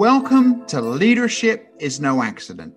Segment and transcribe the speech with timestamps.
[0.00, 2.72] Welcome to Leadership is No Accident.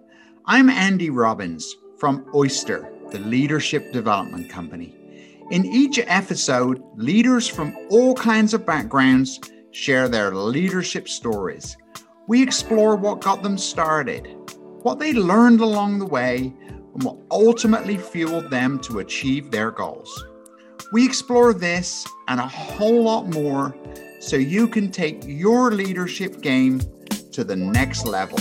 [0.46, 4.94] I'm Andy Robbins from Oyster, the Leadership Development Company.
[5.50, 9.40] In each episode, leaders from all kinds of backgrounds
[9.72, 11.78] share their leadership stories.
[12.28, 14.28] We explore what got them started,
[14.82, 20.26] what they learned along the way, and what ultimately fueled them to achieve their goals.
[20.92, 23.74] We explore this and a whole lot more
[24.20, 26.82] so you can take your leadership game
[27.34, 28.40] to the next level.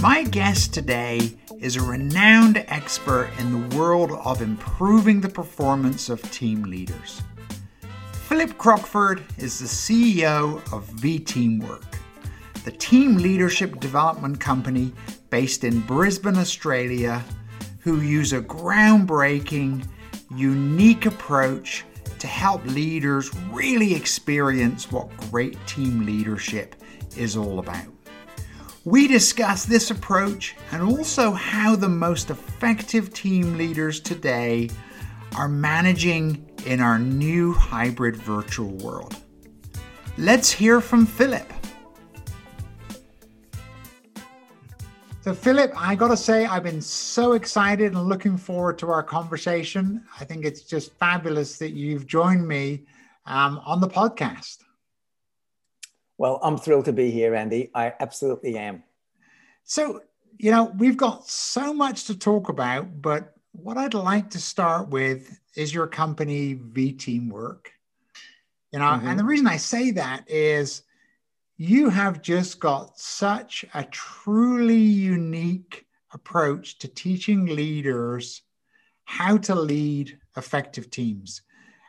[0.00, 6.22] My guest today is a renowned expert in the world of improving the performance of
[6.30, 7.22] team leaders.
[8.28, 11.98] Philip Crockford is the CEO of V Teamwork,
[12.64, 14.92] the team leadership development company
[15.28, 17.24] based in Brisbane, Australia,
[17.80, 19.84] who use a groundbreaking,
[20.30, 21.84] unique approach
[22.20, 26.76] to help leaders really experience what great team leadership
[27.16, 27.86] is all about.
[28.84, 34.70] We discuss this approach and also how the most effective team leaders today
[35.36, 39.16] are managing in our new hybrid virtual world.
[40.16, 41.59] Let's hear from Philip.
[45.22, 49.02] So, Philip, I got to say, I've been so excited and looking forward to our
[49.02, 50.02] conversation.
[50.18, 52.86] I think it's just fabulous that you've joined me
[53.26, 54.60] um, on the podcast.
[56.16, 57.70] Well, I'm thrilled to be here, Andy.
[57.74, 58.82] I absolutely am.
[59.64, 60.00] So,
[60.38, 64.88] you know, we've got so much to talk about, but what I'd like to start
[64.88, 67.70] with is your company, V Teamwork.
[68.72, 69.06] You know, mm-hmm.
[69.06, 70.82] and the reason I say that is
[71.60, 78.40] you have just got such a truly unique approach to teaching leaders
[79.04, 81.42] how to lead effective teams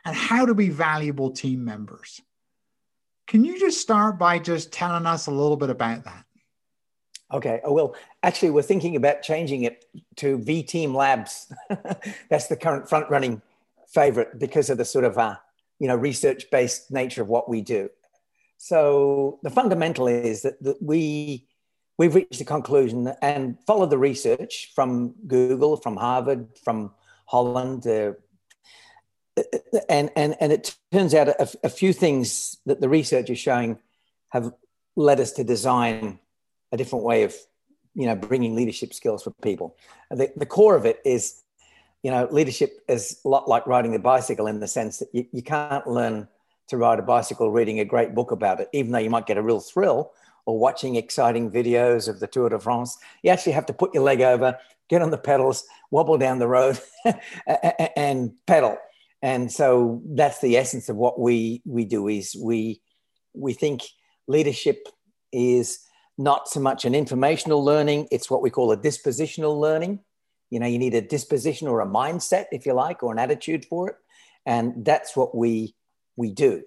[0.04, 2.20] and how to be valuable team members.
[3.26, 6.26] Can you just start by just telling us a little bit about that?
[7.32, 7.94] Okay, I will.
[8.22, 11.50] Actually, we're thinking about changing it to V Team Labs.
[12.28, 13.40] That's the current front running
[13.88, 15.36] favorite because of the sort of uh,
[15.78, 17.88] you know research based nature of what we do.
[18.64, 21.48] So the fundamental is that, that we
[21.98, 26.92] we've reached the conclusion and followed the research from Google, from Harvard, from
[27.26, 28.12] Holland, uh,
[29.88, 33.80] and and and it turns out a, a, few things that the research is showing
[34.28, 34.52] have
[34.94, 36.20] led us to design
[36.70, 37.34] a different way of
[37.96, 39.76] you know bringing leadership skills for people.
[40.12, 41.42] The, the core of it is
[42.04, 45.26] you know leadership is a lot like riding a bicycle in the sense that you,
[45.32, 46.28] you can't learn
[46.68, 49.36] to ride a bicycle reading a great book about it, even though you might get
[49.36, 50.12] a real thrill
[50.46, 52.98] or watching exciting videos of the Tour de France.
[53.22, 54.58] You actually have to put your leg over,
[54.88, 56.80] get on the pedals, wobble down the road,
[57.96, 58.76] and pedal.
[59.22, 62.82] And so that's the essence of what we we do is we
[63.34, 63.82] we think
[64.26, 64.88] leadership
[65.32, 65.78] is
[66.18, 70.00] not so much an informational learning, it's what we call a dispositional learning.
[70.50, 73.64] You know, you need a disposition or a mindset, if you like, or an attitude
[73.64, 73.96] for it.
[74.44, 75.74] And that's what we
[76.16, 76.64] we do.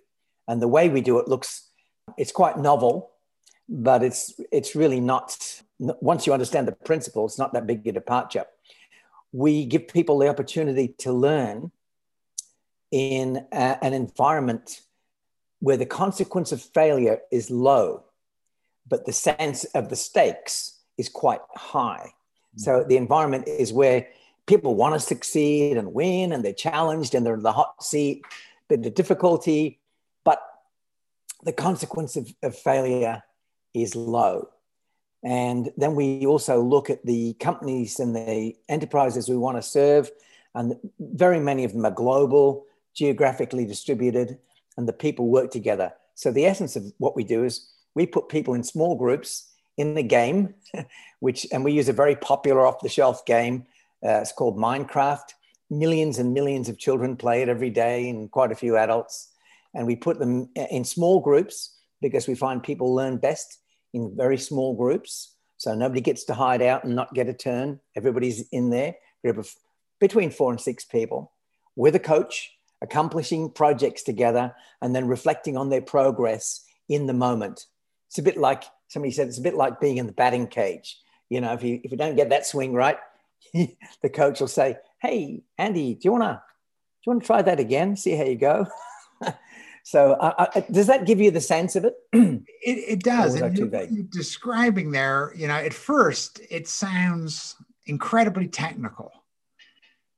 [0.47, 1.69] And the way we do it looks,
[2.17, 3.11] it's quite novel,
[3.67, 7.91] but it's, it's really not, once you understand the principle, it's not that big a
[7.91, 8.45] departure.
[9.31, 11.71] We give people the opportunity to learn
[12.91, 14.81] in a, an environment
[15.59, 18.03] where the consequence of failure is low,
[18.87, 22.13] but the sense of the stakes is quite high.
[22.53, 22.59] Hmm.
[22.59, 24.07] So the environment is where
[24.45, 28.23] people want to succeed and win and they're challenged and they're in the hot seat
[28.69, 29.79] the, the difficulty,
[30.23, 30.41] but
[31.43, 33.23] the consequence of, of failure
[33.73, 34.49] is low.
[35.23, 40.11] And then we also look at the companies and the enterprises we want to serve.
[40.53, 44.37] And very many of them are global, geographically distributed,
[44.77, 45.93] and the people work together.
[46.13, 49.95] So the essence of what we do is we put people in small groups in
[49.95, 50.53] the game,
[51.19, 53.65] which, and we use a very popular off the shelf game.
[54.03, 55.33] Uh, it's called Minecraft
[55.69, 59.31] millions and millions of children play it every day and quite a few adults.
[59.73, 63.59] And we put them in small groups because we find people learn best
[63.93, 65.33] in very small groups.
[65.57, 67.79] So nobody gets to hide out and not get a turn.
[67.95, 69.53] Everybody's in there, group of
[69.99, 71.31] between four and six people
[71.75, 72.51] with a coach,
[72.81, 77.65] accomplishing projects together and then reflecting on their progress in the moment.
[78.07, 80.99] It's a bit like somebody said, it's a bit like being in the batting cage.
[81.29, 82.97] You know, if you, if you don't get that swing right,
[83.53, 87.41] the coach will say, "Hey, Andy, do you want to do you want to try
[87.41, 87.95] that again?
[87.95, 88.67] See how you go."
[89.83, 91.95] so, uh, uh, does that give you the sense of it?
[92.13, 93.35] it, it does.
[93.35, 97.55] And you're, you're describing there, you know, at first it sounds
[97.85, 99.11] incredibly technical.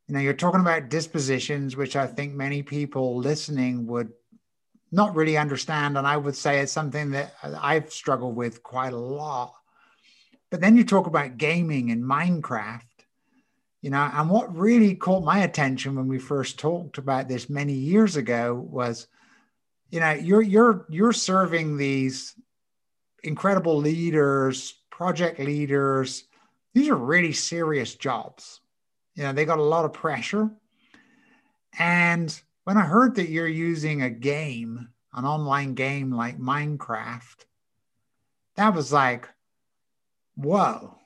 [0.08, 4.12] You know, you're talking about dispositions, which I think many people listening would
[4.92, 5.98] not really understand.
[5.98, 9.54] And I would say it's something that I've struggled with quite a lot.
[10.50, 12.87] But then you talk about gaming and Minecraft,
[13.82, 17.74] you know, and what really caught my attention when we first talked about this many
[17.74, 19.08] years ago was,
[19.90, 22.36] you know, you're you're you're serving these
[23.24, 26.24] incredible leaders, project leaders.
[26.74, 28.62] These are really serious jobs.
[29.16, 30.50] You know, they got a lot of pressure.
[31.78, 37.46] And when I heard that you're using a game, an online game like Minecraft,
[38.56, 39.30] that was like,
[40.36, 40.97] whoa.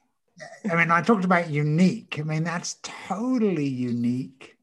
[0.70, 2.18] I mean, I talked about unique.
[2.20, 4.58] I mean, that's totally unique.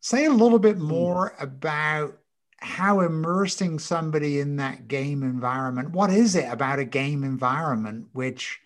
[0.00, 0.84] Say a little bit hmm.
[0.84, 2.16] more about
[2.58, 8.60] how immersing somebody in that game environment, what is it about a game environment which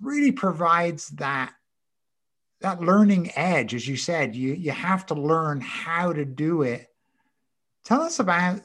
[0.00, 1.54] really provides that
[2.60, 6.88] that learning edge, as you said, you you have to learn how to do it.
[7.84, 8.60] Tell us about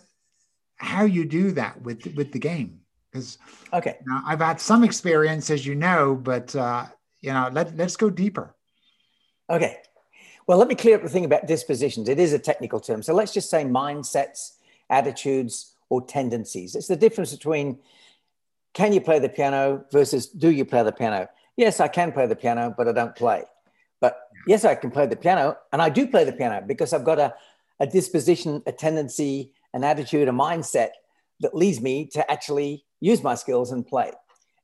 [0.76, 2.77] how you do that with with the game,
[3.18, 3.38] because
[3.74, 6.86] okay, you know, I've had some experience, as you know, but uh,
[7.22, 8.56] you know, let let's go deeper.
[9.50, 9.78] Okay,
[10.48, 12.10] well, let me clear up the thing about dispositions.
[12.10, 14.54] It is a technical term, so let's just say mindsets,
[14.90, 16.76] attitudes, or tendencies.
[16.76, 17.80] It's the difference between
[18.74, 21.28] can you play the piano versus do you play the piano.
[21.56, 23.44] Yes, I can play the piano, but I don't play.
[24.00, 27.04] But yes, I can play the piano, and I do play the piano because I've
[27.04, 27.34] got a,
[27.80, 30.90] a disposition, a tendency, an attitude, a mindset
[31.40, 34.12] that leads me to actually use my skills and play.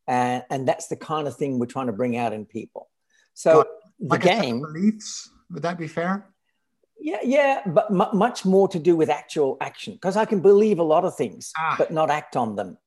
[0.07, 2.89] And, and that's the kind of thing we're trying to bring out in people.
[3.33, 3.65] So
[3.99, 6.27] like the game beliefs would that be fair?
[6.99, 10.79] Yeah, yeah, but m- much more to do with actual action because I can believe
[10.79, 12.77] a lot of things, ah, but not act on them.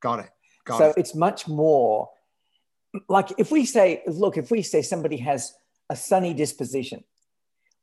[0.00, 0.30] Got it.
[0.64, 0.94] Got so it.
[0.96, 2.10] it's much more
[3.08, 5.54] like if we say, look, if we say somebody has
[5.90, 7.04] a sunny disposition.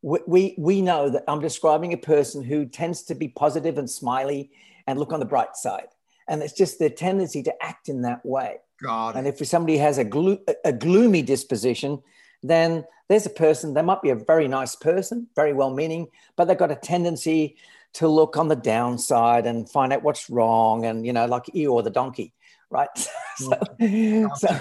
[0.02, 3.90] We, we, we know that I'm describing a person who tends to be positive and
[3.90, 4.52] smiley
[4.88, 5.90] and look on the bright side.
[6.28, 8.58] And it's just their tendency to act in that way.
[8.82, 9.16] God.
[9.16, 12.02] And if somebody has a, glo- a gloomy disposition,
[12.44, 16.46] then there's a person, they might be a very nice person, very well meaning, but
[16.46, 17.56] they've got a tendency
[17.94, 21.84] to look on the downside and find out what's wrong and, you know, like Eeyore
[21.84, 22.34] the donkey,
[22.70, 22.90] right?
[23.38, 24.30] so, mm.
[24.38, 24.60] so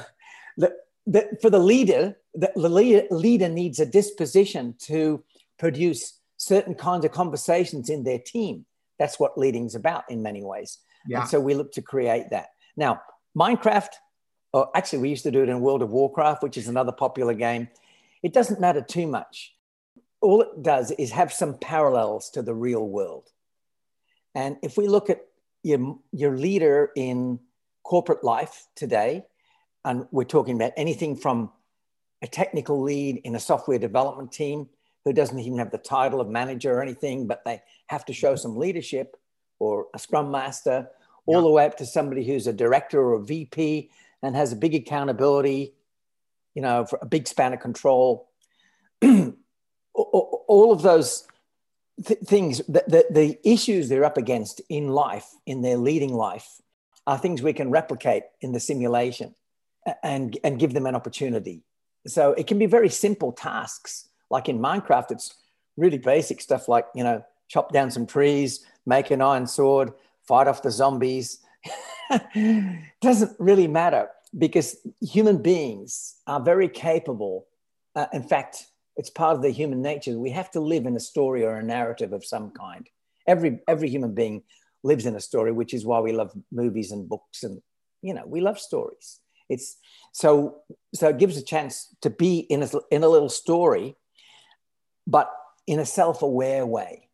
[0.56, 0.74] the,
[1.06, 5.22] the, for the leader, the, the leader, leader needs a disposition to
[5.58, 8.64] produce certain kinds of conversations in their team.
[8.98, 10.78] That's what leading's about in many ways.
[11.08, 11.20] Yeah.
[11.20, 12.48] And so we look to create that.
[12.76, 13.00] Now,
[13.36, 13.90] Minecraft,
[14.52, 17.34] or actually, we used to do it in World of Warcraft, which is another popular
[17.34, 17.68] game.
[18.22, 19.54] It doesn't matter too much.
[20.20, 23.28] All it does is have some parallels to the real world.
[24.34, 25.20] And if we look at
[25.62, 27.40] your, your leader in
[27.82, 29.24] corporate life today,
[29.84, 31.50] and we're talking about anything from
[32.22, 34.68] a technical lead in a software development team
[35.04, 38.34] who doesn't even have the title of manager or anything, but they have to show
[38.34, 39.16] some leadership
[39.58, 40.88] or a scrum master,
[41.26, 43.90] all the way up to somebody who's a director or a VP
[44.22, 45.74] and has a big accountability,
[46.54, 48.28] you know, a big span of control.
[49.94, 51.26] all of those
[52.04, 56.60] th- things, the, the, the issues they're up against in life, in their leading life,
[57.06, 59.34] are things we can replicate in the simulation
[60.02, 61.62] and, and give them an opportunity.
[62.06, 64.08] So it can be very simple tasks.
[64.30, 65.34] Like in Minecraft, it's
[65.76, 69.92] really basic stuff like, you know, chop down some trees, make an iron sword,
[70.26, 71.40] fight off the zombies.
[73.00, 77.46] Doesn't really matter because human beings are very capable.
[77.94, 78.66] Uh, in fact,
[78.96, 80.18] it's part of the human nature.
[80.18, 82.88] We have to live in a story or a narrative of some kind.
[83.26, 84.42] Every every human being
[84.82, 87.60] lives in a story, which is why we love movies and books and
[88.02, 89.20] you know we love stories.
[89.48, 89.76] It's
[90.12, 90.58] so
[90.94, 93.96] so it gives a chance to be in a, in a little story,
[95.06, 95.30] but
[95.66, 97.05] in a self-aware way.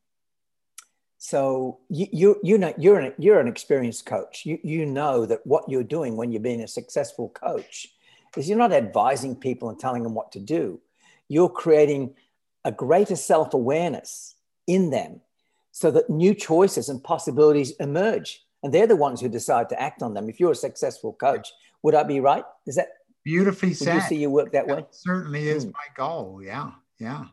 [1.25, 4.45] So you you you know you're an you're an experienced coach.
[4.45, 7.87] You you know that what you're doing when you're being a successful coach
[8.37, 10.81] is you're not advising people and telling them what to do.
[11.29, 12.17] You're creating
[12.65, 14.35] a greater self-awareness
[14.67, 15.21] in them
[15.71, 20.03] so that new choices and possibilities emerge and they're the ones who decide to act
[20.03, 21.53] on them if you're a successful coach
[21.85, 22.45] would I be right?
[22.67, 22.89] Is that
[23.23, 23.95] beautifully said?
[23.95, 24.87] you see you work that, that way?
[24.91, 25.73] Certainly is mm.
[25.73, 26.41] my goal.
[26.45, 27.27] Yeah, yeah,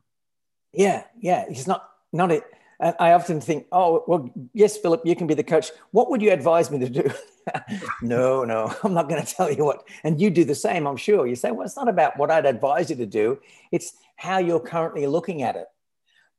[0.74, 1.46] yeah, yeah.
[1.50, 2.44] It's not not it.
[2.80, 5.72] And I often think, oh, well, yes, Philip, you can be the coach.
[5.92, 7.12] What would you advise me to do?
[8.02, 9.84] no, no, I'm not going to tell you what.
[10.04, 11.28] And you do the same, I'm sure.
[11.28, 13.40] You say, well, it's not about what I'd advise you to do.
[13.72, 15.68] It's how you're currently looking at it.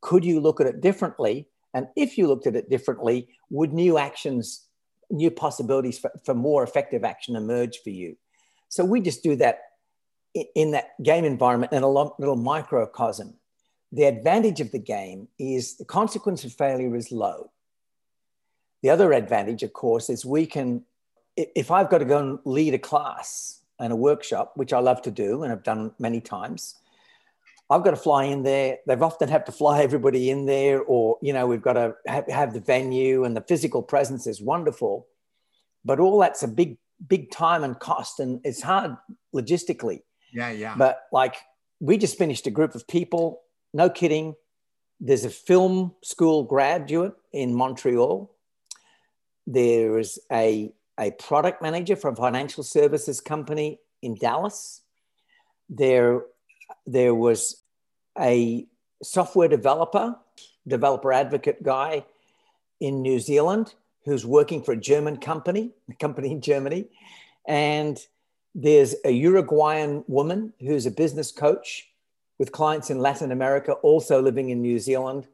[0.00, 1.48] Could you look at it differently?
[1.74, 4.66] And if you looked at it differently, would new actions
[5.10, 8.16] new possibilities for, for more effective action emerge for you.
[8.68, 9.58] So we just do that
[10.34, 13.34] in, in that game environment in a little microcosm.
[13.92, 17.50] The advantage of the game is the consequence of failure is low.
[18.82, 20.84] the other advantage, of course, is we can,
[21.36, 25.02] if I've got to go and lead a class and a workshop, which I love
[25.02, 26.76] to do and I've done many times,
[27.68, 28.78] I've got to fly in there.
[28.86, 32.28] They've often had to fly everybody in there, or, you know, we've got to have,
[32.28, 35.06] have the venue and the physical presence is wonderful.
[35.84, 38.96] But all that's a big, big time and cost, and it's hard
[39.34, 40.00] logistically.
[40.32, 40.74] Yeah, yeah.
[40.76, 41.36] But like,
[41.80, 44.34] we just finished a group of people, no kidding.
[45.00, 48.30] There's a film school graduate in Montreal
[49.52, 54.82] there is a, a product manager from a financial services company in Dallas.
[55.68, 56.22] There,
[56.86, 57.62] there was
[58.18, 58.66] a
[59.02, 60.16] software developer,
[60.68, 62.04] developer advocate guy
[62.80, 63.74] in New Zealand
[64.04, 66.86] who's working for a German company, a company in Germany.
[67.46, 67.98] And
[68.54, 71.88] there's a Uruguayan woman who's a business coach
[72.40, 75.28] with clients in Latin America, also living in New Zealand.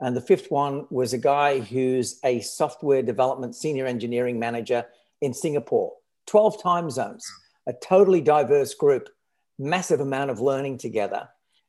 [0.00, 4.84] And the fifth one was a guy who's a software development senior engineering manager
[5.20, 5.92] in Singapore,
[6.26, 7.24] 12 time zones,
[7.68, 9.08] a totally diverse group,
[9.56, 11.28] massive amount of learning together,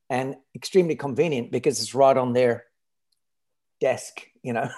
[0.10, 2.66] and extremely convenient because it's right on their
[3.80, 4.70] desk, you know.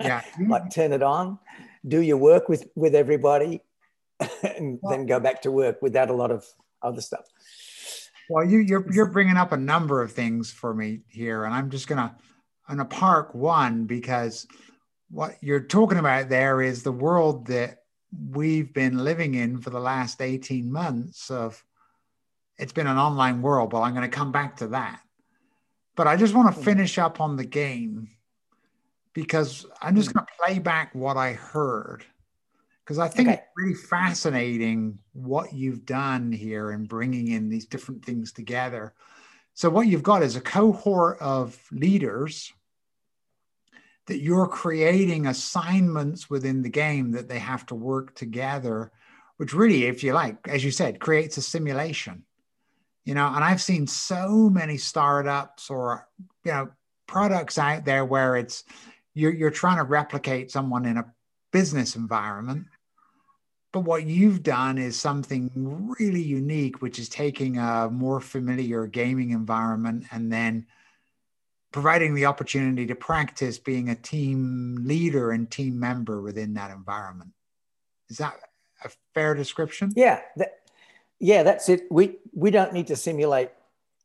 [0.00, 0.22] Yeah.
[0.48, 1.38] like turn it on,
[1.86, 3.62] do your work with with everybody,
[4.42, 6.44] and well, then go back to work without a lot of
[6.82, 7.26] other stuff.
[8.30, 11.70] Well, you, you're you're bringing up a number of things for me here, and I'm
[11.70, 12.16] just gonna
[12.68, 14.46] on a park one because
[15.10, 17.78] what you're talking about there is the world that
[18.30, 21.62] we've been living in for the last 18 months of
[22.58, 25.00] it's been an online world but i'm going to come back to that
[25.96, 26.64] but i just want to hmm.
[26.64, 28.08] finish up on the game
[29.12, 30.18] because i'm just hmm.
[30.18, 32.04] going to play back what i heard
[32.84, 33.38] because i think okay.
[33.38, 38.94] it's really fascinating what you've done here in bringing in these different things together
[39.54, 42.52] so what you've got is a cohort of leaders
[44.06, 48.92] that you're creating assignments within the game that they have to work together,
[49.36, 52.24] which really, if you like, as you said, creates a simulation.
[53.04, 56.08] You know, and I've seen so many startups or
[56.44, 56.70] you know
[57.06, 58.64] products out there where it's
[59.12, 61.12] you're you're trying to replicate someone in a
[61.52, 62.66] business environment
[63.74, 69.30] but what you've done is something really unique, which is taking a more familiar gaming
[69.30, 70.64] environment and then
[71.72, 77.32] providing the opportunity to practice being a team leader and team member within that environment.
[78.08, 78.36] Is that
[78.84, 79.92] a fair description?
[79.96, 80.20] Yeah.
[80.36, 80.60] That,
[81.18, 81.90] yeah, that's it.
[81.90, 83.50] We we don't need to simulate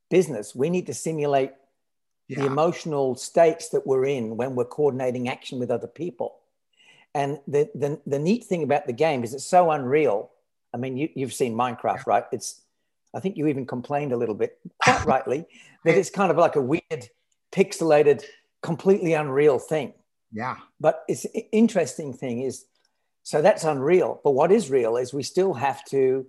[0.10, 0.56] business.
[0.56, 1.52] We need to simulate
[2.28, 2.40] yeah.
[2.40, 6.39] the emotional states that we're in when we're coordinating action with other people.
[7.16, 10.32] And the, the, the neat thing about the game is it's so unreal.
[10.74, 12.26] I mean, you, you've seen Minecraft, right?
[12.32, 12.62] It's,
[13.16, 15.46] I think you even complained a little bit, quite rightly,
[15.86, 17.10] that it's kind of like a weird,
[17.52, 18.24] pixelated,
[18.62, 19.94] completely unreal thing.
[20.32, 20.58] Yeah.
[20.80, 22.66] But it's interesting thing is,
[23.24, 24.22] so that's unreal.
[24.24, 26.26] But what is real is we still have to,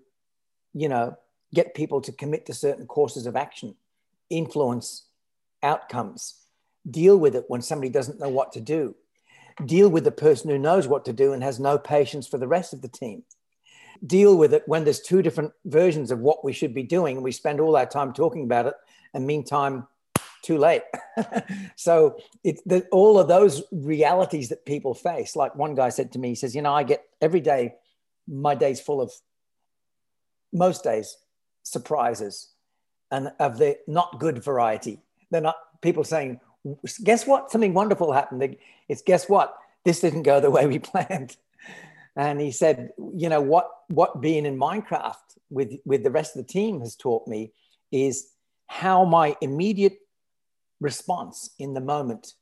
[0.73, 1.17] you know,
[1.53, 3.75] get people to commit to certain courses of action,
[4.31, 5.07] influence
[5.63, 6.47] outcomes,
[6.89, 8.95] deal with it when somebody doesn't know what to do,
[9.67, 12.49] deal with the person who knows what to do and has no patience for the
[12.49, 13.23] rest of the team.
[14.05, 17.23] Deal with it when there's two different versions of what we should be doing.
[17.23, 18.75] We spend all our time talking about it
[19.12, 19.87] and meantime
[20.43, 20.83] too late.
[21.76, 26.19] So it's the, all of those realities that people face like one guy said to
[26.19, 27.75] me he says you know i get every day
[28.29, 29.12] my day's full of
[30.52, 31.17] most days
[31.62, 32.49] surprises
[33.11, 35.00] and of the not good variety.
[35.31, 36.40] They're not people saying
[37.02, 37.50] guess what?
[37.50, 38.57] Something wonderful happened.
[38.88, 39.57] It's guess what?
[39.85, 41.37] This didn't go the way we planned.
[42.17, 45.14] And he said, you know, what what being in Minecraft
[45.49, 47.52] with with the rest of the team has taught me
[47.93, 48.33] is
[48.67, 49.99] how my immediate
[50.81, 52.35] response in the moment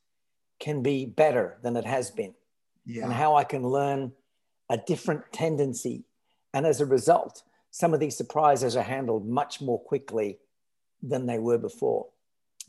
[0.59, 2.33] can be better than it has been.
[2.85, 3.03] Yeah.
[3.03, 4.11] And how I can learn
[4.69, 6.03] a different tendency.
[6.53, 10.39] And as a result, some of these surprises are handled much more quickly
[11.01, 12.07] than they were before.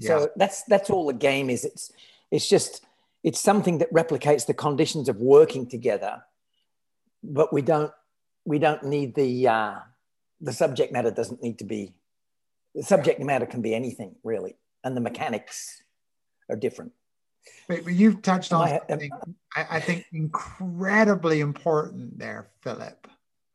[0.00, 1.64] So that's that's all the game is.
[1.64, 1.92] It's
[2.30, 2.84] it's just
[3.22, 6.22] it's something that replicates the conditions of working together,
[7.22, 7.92] but we don't
[8.44, 9.78] we don't need the uh,
[10.40, 11.92] the subject matter doesn't need to be
[12.74, 15.82] the subject matter can be anything really, and the mechanics
[16.48, 16.92] are different.
[17.68, 19.10] But, but you've touched on I, something
[19.56, 23.06] I, I think incredibly important there, Philip,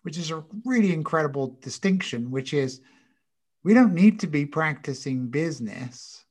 [0.04, 2.82] which is a really incredible distinction, which is
[3.64, 6.25] we don't need to be practicing business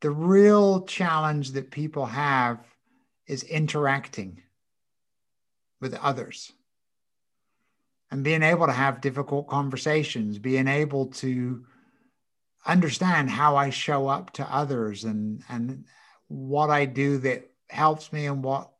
[0.00, 2.58] the real challenge that people have
[3.26, 4.42] is interacting
[5.80, 6.52] with others
[8.10, 11.64] and being able to have difficult conversations, being able to
[12.64, 15.84] understand how I show up to others and, and
[16.28, 18.70] what I do that helps me and what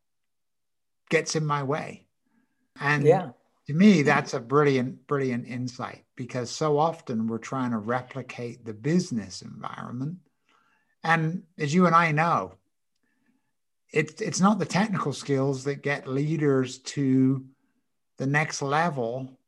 [1.08, 2.06] gets in my way.
[2.80, 3.30] And yeah.
[3.66, 4.06] to me, mm-hmm.
[4.06, 10.18] that's a brilliant, brilliant insight because so often we're trying to replicate the business environment.
[11.06, 12.54] And as you and I know,
[13.92, 17.46] it's it's not the technical skills that get leaders to
[18.18, 19.38] the next level.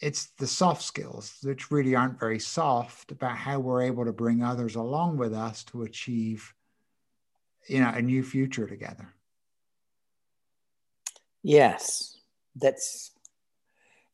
[0.00, 4.42] It's the soft skills which really aren't very soft about how we're able to bring
[4.42, 6.52] others along with us to achieve
[7.68, 9.14] you know a new future together.
[11.44, 12.18] Yes
[12.56, 13.12] that's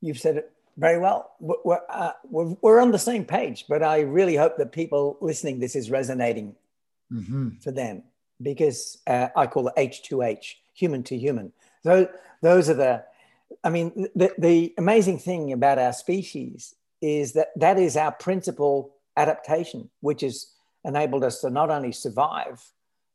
[0.00, 4.00] you've said it very well we're, uh, we're, we're on the same page but i
[4.00, 6.54] really hope that people listening this is resonating
[7.12, 7.50] mm-hmm.
[7.60, 8.02] for them
[8.40, 12.08] because uh, i call it h2h human to human so
[12.40, 13.04] those are the
[13.64, 18.94] I mean, the, the amazing thing about our species is that that is our principal
[19.16, 20.52] adaptation, which has
[20.84, 22.62] enabled us to not only survive,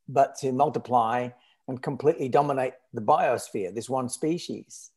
[0.08, 1.30] but to multiply
[1.68, 4.92] and completely dominate the biosphere, this one species.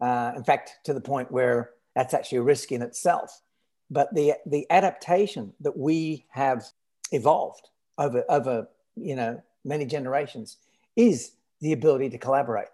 [0.00, 3.42] Uh, in fact, to the point where that's actually a risk in itself.
[3.90, 6.64] But the, the adaptation that we have
[7.10, 10.58] evolved over, over you know, many generations
[10.94, 12.68] is the ability to collaborate.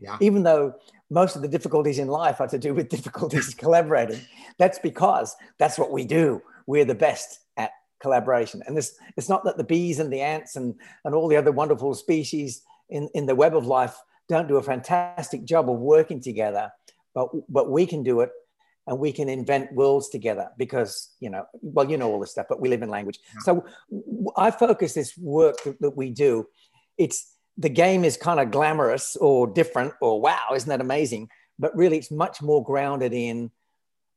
[0.00, 0.16] Yeah.
[0.22, 0.74] Even though
[1.10, 4.22] most of the difficulties in life are to do with difficulties collaborating.
[4.58, 6.40] That's because that's what we do.
[6.66, 8.62] We're the best at collaboration.
[8.66, 10.74] And this, it's not that the bees and the ants and,
[11.04, 13.96] and all the other wonderful species in, in the web of life
[14.30, 16.72] don't do a fantastic job of working together,
[17.14, 18.30] but, but we can do it
[18.86, 22.46] and we can invent worlds together because, you know, well, you know all this stuff,
[22.48, 23.20] but we live in language.
[23.34, 23.40] Yeah.
[23.44, 23.64] So
[24.36, 26.48] I focus this work that, that we do.
[26.98, 31.28] It's the game is kind of glamorous or different or wow, isn't that amazing?
[31.58, 33.50] But really, it's much more grounded in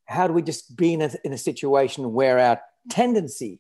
[0.06, 3.60] how do we just be in a, in a situation where our tendency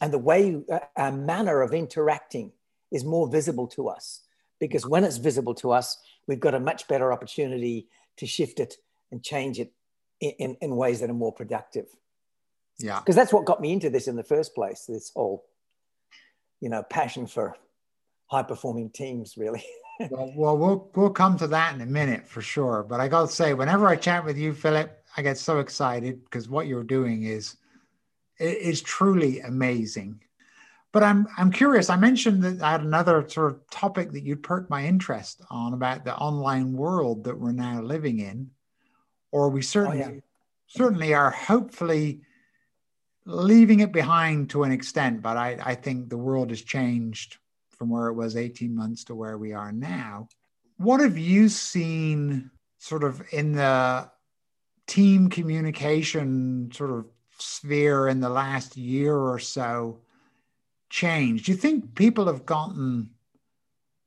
[0.00, 2.52] and the way uh, our manner of interacting
[2.90, 4.22] is more visible to us.
[4.60, 8.74] Because when it's visible to us, we've got a much better opportunity to shift it
[9.10, 9.72] and change it
[10.20, 11.86] in, in, ways that are more productive.
[12.78, 13.00] Yeah.
[13.00, 15.44] Because that's what got me into this in the first place, this whole,
[16.60, 17.56] you know, passion for
[18.26, 19.64] high performing teams, really.
[20.10, 22.84] well, well, we'll we'll come to that in a minute for sure.
[22.88, 26.24] But I got to say, whenever I chat with you, Philip, I get so excited
[26.24, 27.56] because what you're doing is
[28.38, 30.20] is truly amazing.
[30.92, 31.90] But I'm I'm curious.
[31.90, 35.74] I mentioned that I had another sort of topic that you'd perked my interest on
[35.74, 38.50] about the online world that we're now living in,
[39.30, 40.20] or we certainly oh, yeah.
[40.66, 42.20] certainly are hopefully
[43.24, 45.22] leaving it behind to an extent.
[45.22, 47.36] But I, I think the world has changed
[47.70, 50.28] from where it was 18 months to where we are now.
[50.78, 54.10] What have you seen sort of in the
[54.86, 57.06] team communication sort of
[57.38, 60.00] sphere in the last year or so
[60.90, 61.44] change?
[61.44, 63.10] Do you think people have gotten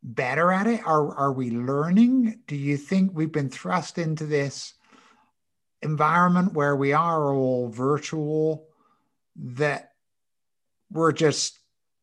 [0.03, 0.81] better at it?
[0.85, 2.39] Are, are we learning?
[2.47, 4.73] Do you think we've been thrust into this
[5.81, 8.67] environment where we are all virtual
[9.35, 9.93] that
[10.91, 11.59] we're just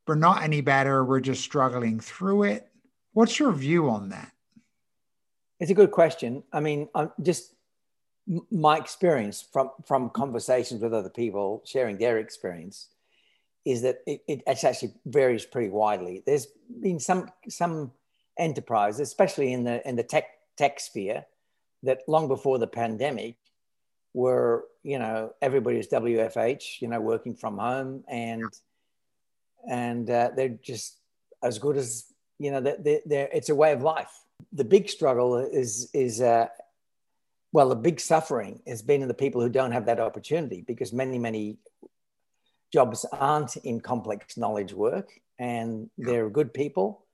[0.06, 1.04] we're not any better.
[1.04, 2.66] We're just struggling through it.
[3.12, 4.32] What's your view on that?
[5.60, 6.42] It's a good question.
[6.52, 7.54] I mean, I'm just
[8.50, 12.88] my experience from from conversations with other people sharing their experience
[13.64, 16.22] is that it, it actually varies pretty widely.
[16.24, 16.46] There's
[16.80, 17.92] been some some
[18.38, 20.24] enterprises, especially in the in the tech
[20.56, 21.26] tech sphere,
[21.82, 23.36] that long before the pandemic
[24.14, 28.44] were you know everybody's WFH, you know, working from home and
[29.68, 30.98] and uh, they're just
[31.42, 32.04] as good as
[32.38, 32.60] you know.
[32.60, 34.12] That they're, they're, it's a way of life.
[34.52, 36.48] The big struggle is is uh,
[37.52, 40.92] well, the big suffering has been in the people who don't have that opportunity because
[40.92, 41.58] many many
[42.72, 47.04] jobs aren't in complex knowledge work, and they're good people,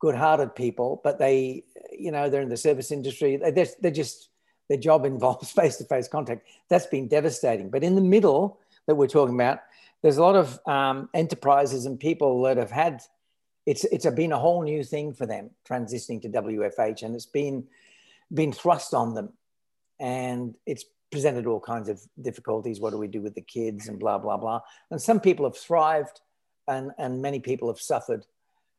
[0.00, 3.36] good-hearted people, but they you know they're in the service industry.
[3.36, 4.28] They're, they're just
[4.68, 6.46] their job involves face-to-face contact.
[6.68, 7.70] That's been devastating.
[7.70, 9.60] But in the middle that we're talking about
[10.02, 13.02] there's a lot of um, enterprises and people that have had
[13.66, 17.64] it's it's been a whole new thing for them transitioning to WFH, and it's been
[18.32, 19.32] been thrust on them,
[19.98, 22.80] and it's presented all kinds of difficulties.
[22.80, 24.60] What do we do with the kids and blah blah blah.
[24.90, 26.20] And some people have thrived,
[26.68, 28.24] and and many people have suffered,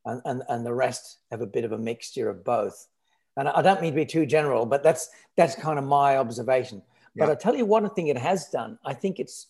[0.06, 2.88] and and, and the rest have a bit of a mixture of both.
[3.38, 6.82] And I don't mean to be too general, but that's that's kind of my observation.
[7.15, 7.28] Yeah.
[7.28, 8.80] But I tell you one thing it has done.
[8.84, 9.47] I think it's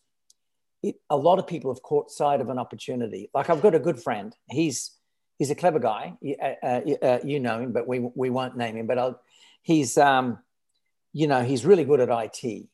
[0.83, 3.29] it, a lot of people have caught sight of an opportunity.
[3.33, 4.35] Like I've got a good friend.
[4.49, 4.91] He's
[5.39, 6.17] he's a clever guy.
[6.21, 8.87] Uh, uh, uh, you know him, but we we won't name him.
[8.87, 9.21] But I'll,
[9.61, 10.39] he's um,
[11.13, 12.65] you know he's really good at IT,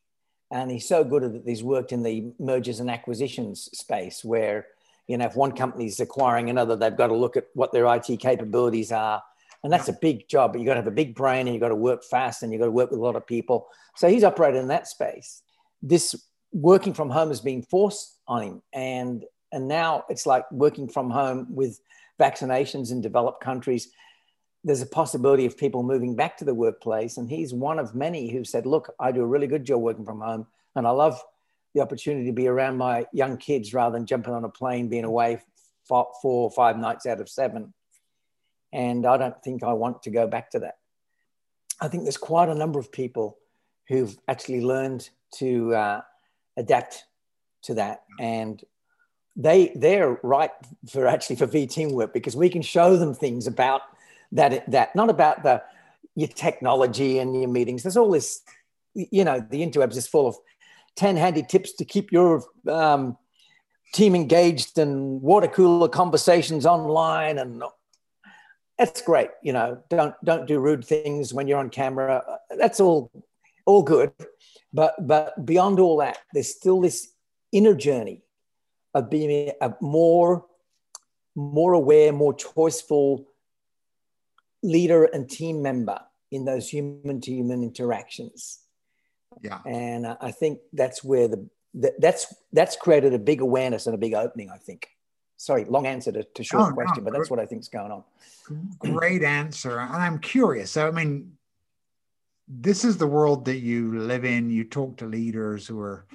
[0.50, 4.66] and he's so good at that he's worked in the mergers and acquisitions space where
[5.08, 8.20] you know if one company's acquiring another, they've got to look at what their IT
[8.20, 9.22] capabilities are
[9.64, 11.62] And that's a big job, but you got to have a big brain and you've
[11.62, 13.68] got to work fast and you've got to work with a lot of people.
[13.96, 15.42] So he's operated in that space.
[15.82, 16.16] This
[16.52, 18.62] working from home has been forced on him.
[18.74, 19.24] And,
[19.54, 21.80] and now it's like working from home with
[22.20, 23.90] vaccinations in developed countries.
[24.66, 27.16] There's a possibility of people moving back to the workplace.
[27.16, 30.06] And he's one of many who said, Look, I do a really good job working
[30.06, 30.46] from home.
[30.76, 31.22] And I love
[31.74, 35.06] the opportunity to be around my young kids rather than jumping on a plane, being
[35.06, 35.42] away
[35.88, 37.74] four or five nights out of seven.
[38.74, 40.80] And I don't think I want to go back to that.
[41.80, 43.38] I think there's quite a number of people
[43.88, 46.02] who've actually learned to uh,
[46.58, 47.06] adapt
[47.64, 48.04] to that.
[48.20, 48.62] And
[49.36, 50.52] they, they're right
[50.90, 53.82] for actually for V teamwork because we can show them things about
[54.32, 55.62] that, that not about the,
[56.16, 57.84] your technology and your meetings.
[57.84, 58.42] There's all this,
[58.94, 60.36] you know, the interwebs is full of
[60.96, 63.18] 10 handy tips to keep your um,
[63.94, 67.64] team engaged and water cooler conversations online and
[68.78, 72.24] that's great you know don't don't do rude things when you're on camera
[72.58, 73.12] that's all
[73.66, 74.12] all good
[74.74, 77.14] but but beyond all that there's still this
[77.52, 78.22] inner journey
[78.94, 80.46] of being a more
[81.36, 83.26] more aware more choiceful
[84.62, 86.00] leader and team member
[86.32, 88.64] in those human to human interactions
[89.42, 89.60] yeah.
[89.66, 93.98] And I think that's where the that, that's that's created a big awareness and a
[93.98, 94.50] big opening.
[94.50, 94.90] I think.
[95.44, 97.68] Sorry, long answer to, to short oh, question, no, but that's what I think is
[97.68, 98.06] going on.
[98.80, 100.72] Great answer, and I'm curious.
[100.72, 101.34] So, I mean,
[102.48, 104.50] this is the world that you live in.
[104.50, 106.06] You talk to leaders who are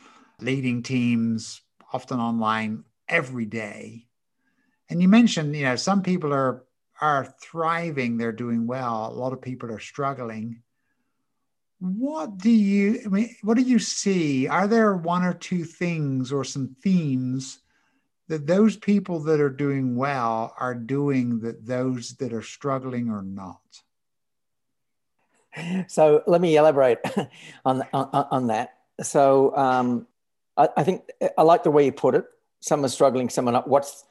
[0.40, 1.60] leading teams,
[1.92, 4.06] often online, every day.
[4.88, 6.64] And you mentioned, you know, some people are
[6.98, 9.10] are thriving, they're doing well.
[9.12, 10.62] A lot of people are struggling
[11.80, 16.32] what do you I mean, what do you see are there one or two things
[16.32, 17.60] or some themes
[18.28, 23.22] that those people that are doing well are doing that those that are struggling are
[23.22, 23.60] not.
[25.88, 26.98] So let me elaborate
[27.64, 28.74] on, on, on that.
[29.02, 30.06] So um,
[30.56, 32.24] I, I, think i like the way you put it.
[32.60, 33.68] Some are struggling some are not.
[33.68, 34.04] What's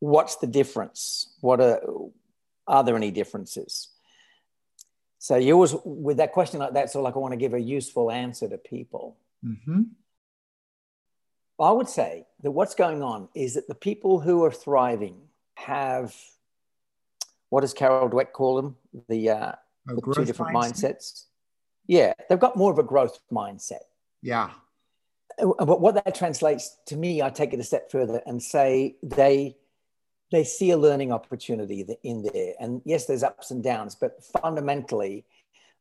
[0.00, 1.34] what's the difference?
[1.40, 1.80] What are
[2.66, 3.88] are there any differences?
[5.18, 7.60] So you always, with that question like that, so like I want to give a
[7.60, 9.18] useful answer to people.
[9.44, 9.82] Mm-hmm.
[11.62, 15.16] I would say that what's going on is that the people who are thriving
[15.54, 16.14] have,
[17.50, 18.76] what does Carol Dweck call them?
[19.08, 19.52] The, uh,
[19.86, 20.96] the two different mindset.
[20.96, 21.24] mindsets.
[21.86, 23.82] Yeah, they've got more of a growth mindset.
[24.22, 24.50] Yeah.
[25.40, 28.96] Uh, but what that translates to me, I take it a step further and say
[29.02, 29.56] they
[30.30, 32.54] they see a learning opportunity in there.
[32.58, 35.24] And yes, there's ups and downs, but fundamentally,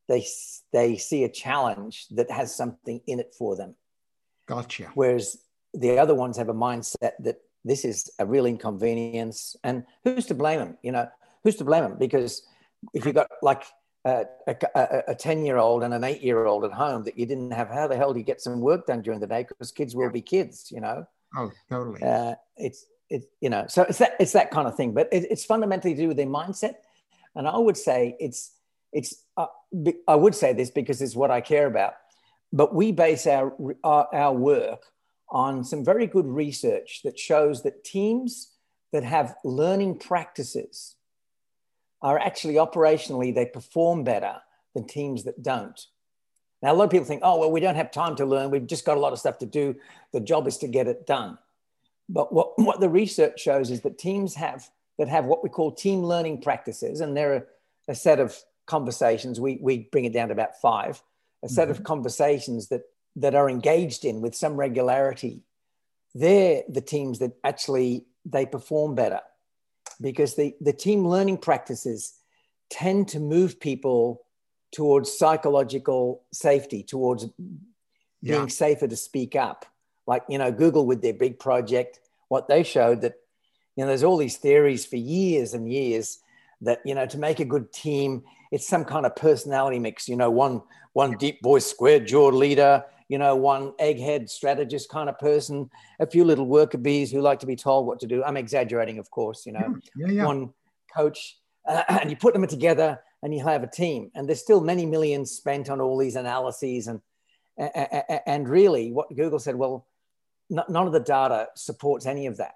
[0.07, 0.25] they
[0.73, 3.75] they see a challenge that has something in it for them.
[4.47, 4.91] Gotcha.
[4.95, 5.37] Whereas
[5.73, 10.33] the other ones have a mindset that this is a real inconvenience, and who's to
[10.33, 10.77] blame them?
[10.81, 11.07] You know,
[11.43, 11.97] who's to blame them?
[11.97, 12.43] Because
[12.93, 13.63] if you've got like
[14.05, 17.25] a, a, a 10 year old and an eight year old at home that you
[17.25, 19.45] didn't have, how the hell do you get some work done during the day?
[19.47, 21.05] Because kids will be kids, you know?
[21.37, 22.01] Oh, totally.
[22.01, 24.93] Uh, it's, it, you know, so it's that it's that kind of thing.
[24.93, 26.75] But it, it's fundamentally to do with their mindset,
[27.35, 28.51] and I would say it's
[28.93, 29.25] it's.
[29.35, 29.47] Uh,
[30.07, 31.93] I would say this because it's what I care about.
[32.53, 33.53] But we base our,
[33.83, 34.85] our our work
[35.31, 38.51] on some very good research that shows that teams
[38.91, 40.95] that have learning practices
[42.01, 44.35] are actually operationally they perform better
[44.75, 45.87] than teams that don't.
[46.61, 48.51] Now, a lot of people think, oh, well, we don't have time to learn.
[48.51, 49.75] We've just got a lot of stuff to do.
[50.13, 51.37] The job is to get it done.
[52.07, 55.71] But what, what the research shows is that teams have that have what we call
[55.71, 57.47] team learning practices, and there are
[57.87, 59.39] a set of conversations.
[59.39, 61.01] We, we bring it down to about five,
[61.43, 61.71] a set mm-hmm.
[61.71, 62.83] of conversations that
[63.15, 65.41] that are engaged in with some regularity.
[66.15, 69.21] They're the teams that actually they perform better
[69.99, 72.13] because the, the team learning practices
[72.69, 74.21] tend to move people
[74.71, 77.25] towards psychological safety, towards
[78.21, 78.37] yeah.
[78.37, 79.65] being safer to speak up
[80.07, 83.15] like you know google with their big project what they showed that
[83.75, 86.19] you know there's all these theories for years and years
[86.61, 90.15] that you know to make a good team it's some kind of personality mix you
[90.15, 90.61] know one
[90.93, 95.69] one deep voice square jawed leader you know one egghead strategist kind of person
[95.99, 98.97] a few little worker bees who like to be told what to do i'm exaggerating
[98.99, 100.25] of course you know yeah, yeah.
[100.25, 100.53] one
[100.95, 104.61] coach uh, and you put them together and you have a team and there's still
[104.61, 107.01] many millions spent on all these analyses and
[108.25, 109.85] and really what google said well
[110.51, 112.55] none of the data supports any of that.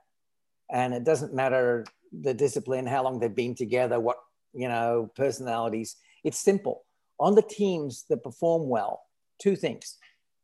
[0.70, 4.18] And it doesn't matter the discipline, how long they've been together, what,
[4.54, 5.96] you know, personalities.
[6.24, 6.84] It's simple.
[7.20, 9.04] On the teams that perform well,
[9.40, 9.98] two things.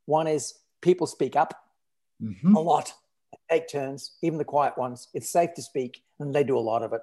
[0.06, 1.54] One is people speak up
[2.22, 2.56] mm-hmm.
[2.56, 2.94] a lot,
[3.50, 5.08] take turns, even the quiet ones.
[5.14, 7.02] It's safe to speak, and they do a lot of it.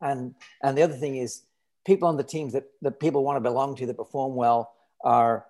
[0.00, 1.42] And and the other thing is
[1.84, 5.46] people on the teams that, that people want to belong to that perform well are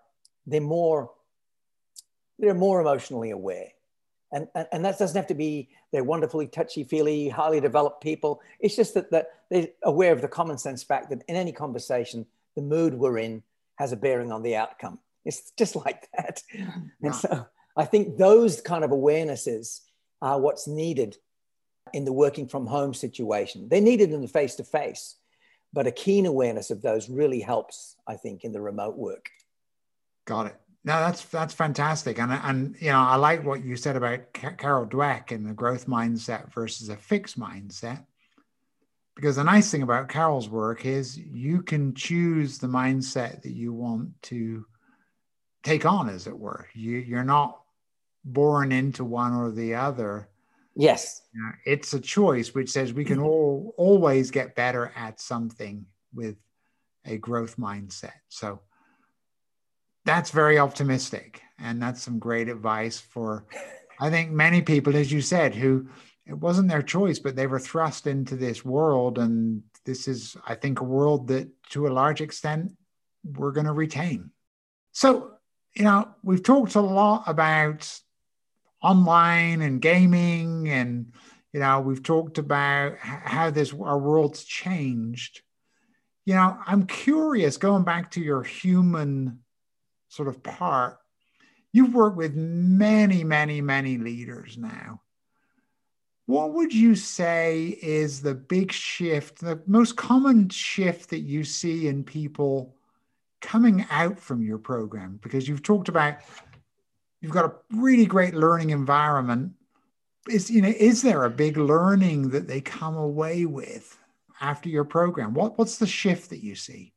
[0.47, 1.11] they're more
[2.39, 3.69] they're more emotionally aware
[4.33, 8.75] and, and, and that doesn't have to be they're wonderfully touchy-feely highly developed people it's
[8.75, 12.27] just that, that they're aware of the common sense fact that in any conversation
[12.57, 13.43] the mood we're in
[13.77, 16.43] has a bearing on the outcome it's just like that.
[16.53, 16.75] Yeah.
[17.03, 19.81] and so i think those kind of awarenesses
[20.21, 21.17] are what's needed
[21.93, 23.69] in the working from home situation.
[23.69, 25.17] They're needed in the face-to-face
[25.75, 29.31] but a keen awareness of those really helps i think in the remote work.
[30.25, 30.57] Got it.
[30.85, 34.87] No, that's that's fantastic, and and you know I like what you said about Carol
[34.87, 38.05] Dweck and the growth mindset versus a fixed mindset,
[39.15, 43.73] because the nice thing about Carol's work is you can choose the mindset that you
[43.73, 44.67] want to
[45.63, 46.67] take on, as it were.
[46.75, 47.61] You you're not
[48.25, 50.29] born into one or the other.
[50.75, 55.21] Yes, you know, it's a choice which says we can all always get better at
[55.21, 56.37] something with
[57.05, 58.13] a growth mindset.
[58.29, 58.61] So
[60.05, 61.43] that's very optimistic.
[61.59, 63.45] And that's some great advice for,
[64.01, 65.89] I think, many people, as you said, who
[66.27, 69.19] it wasn't their choice, but they were thrust into this world.
[69.19, 72.73] And this is, I think, a world that to a large extent
[73.25, 74.31] we're going to retain.
[74.91, 75.35] So,
[75.75, 77.89] you know, we've talked a lot about
[78.83, 81.13] online and gaming and
[81.53, 85.43] you know we've talked about how this our world's changed
[86.25, 89.39] you know i'm curious going back to your human
[90.13, 90.99] sort of part.
[91.73, 95.01] You've worked with many, many, many leaders now.
[96.27, 101.89] What would you say is the big shift, the most common shift that you see
[101.89, 102.77] in people
[103.43, 105.19] coming out from your program?
[105.23, 106.17] Because you've talked about
[107.21, 109.53] you've got a really great learning environment.
[110.29, 113.99] Is you know, is there a big learning that they come away with
[114.41, 115.35] after your program?
[115.35, 116.95] What what's the shift that you see?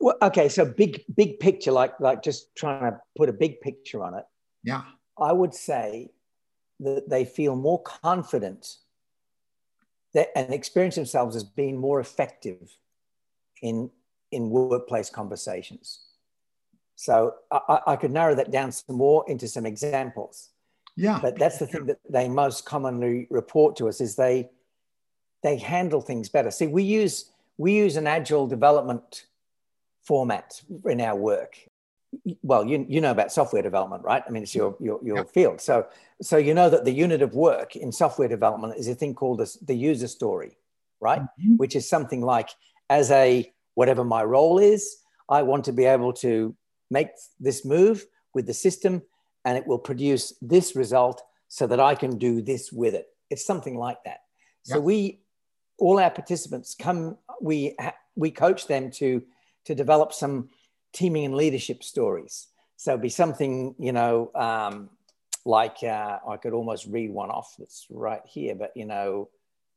[0.00, 4.02] Well, okay, so big big picture, like like just trying to put a big picture
[4.02, 4.24] on it.
[4.64, 4.82] Yeah,
[5.18, 6.10] I would say
[6.80, 8.76] that they feel more confident
[10.14, 12.74] that, and experience themselves as being more effective
[13.60, 13.90] in
[14.32, 16.00] in workplace conversations.
[16.96, 20.50] So I, I could narrow that down some more into some examples.
[20.96, 24.50] Yeah, but that's the thing that they most commonly report to us is they
[25.42, 26.50] they handle things better.
[26.50, 29.26] See, we use we use an agile development
[30.02, 31.56] format in our work
[32.42, 35.60] well you, you know about software development right i mean it's your your, your field
[35.60, 35.86] so
[36.20, 39.38] so you know that the unit of work in software development is a thing called
[39.38, 40.56] the, the user story
[41.00, 41.56] right mm-hmm.
[41.56, 42.50] which is something like
[42.88, 44.82] as a whatever my role is
[45.28, 46.54] i want to be able to
[46.90, 47.08] make
[47.46, 47.96] this move
[48.34, 49.02] with the system
[49.44, 53.06] and it will produce this result so that i can do this with it.
[53.30, 54.20] It's something like that.
[54.62, 55.20] So we
[55.78, 57.76] all our participants come we
[58.14, 59.22] we coach them to
[59.64, 60.48] to develop some
[60.92, 62.48] teaming and leadership stories.
[62.76, 64.90] So it'd be something, you know, um,
[65.44, 69.28] like uh, I could almost read one off that's right here, but, you know,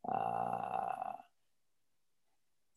[0.09, 0.82] uh,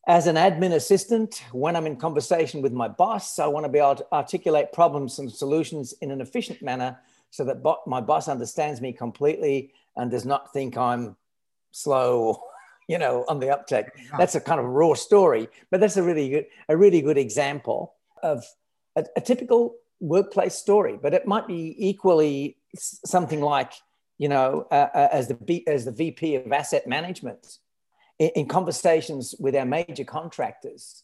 [0.07, 3.77] as an admin assistant, when I'm in conversation with my boss, I want to be
[3.77, 6.97] able to articulate problems and solutions in an efficient manner
[7.29, 11.17] so that bo- my boss understands me completely and does not think I'm
[11.71, 12.41] slow
[12.87, 13.87] you know, on the uptake.
[14.17, 17.95] That's a kind of raw story, but that's a really good, a really good example
[18.23, 18.45] of
[18.95, 20.97] a, a typical workplace story.
[21.01, 23.73] But it might be equally something like,
[24.17, 27.57] you know, uh, uh as the B, as the VP of asset management
[28.19, 31.03] in, in conversations with our major contractors.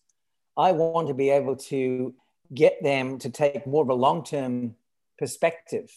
[0.58, 2.13] I want to be able to
[2.54, 4.76] get them to take more of a long-term
[5.17, 5.91] perspective,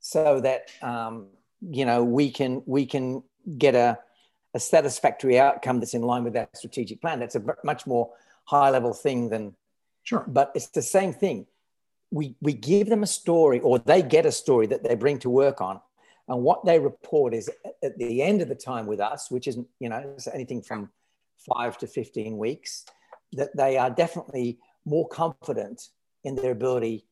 [0.00, 1.26] so that um,
[1.60, 3.22] you know we can we can
[3.58, 3.98] get a
[4.54, 7.20] a satisfactory outcome that's in line with that strategic plan.
[7.20, 8.10] That's a much more
[8.44, 9.54] high level thing than
[10.02, 10.24] sure.
[10.26, 11.46] But it's the same thing.
[12.10, 15.30] We we give them a story, or they get a story that they bring to
[15.30, 15.80] work on,
[16.28, 17.50] and what they report is
[17.82, 20.90] at the end of the time with us, which isn't, you know anything from
[21.54, 22.84] five to fifteen weeks,
[23.32, 25.88] that they are definitely more confident
[26.24, 27.06] in their ability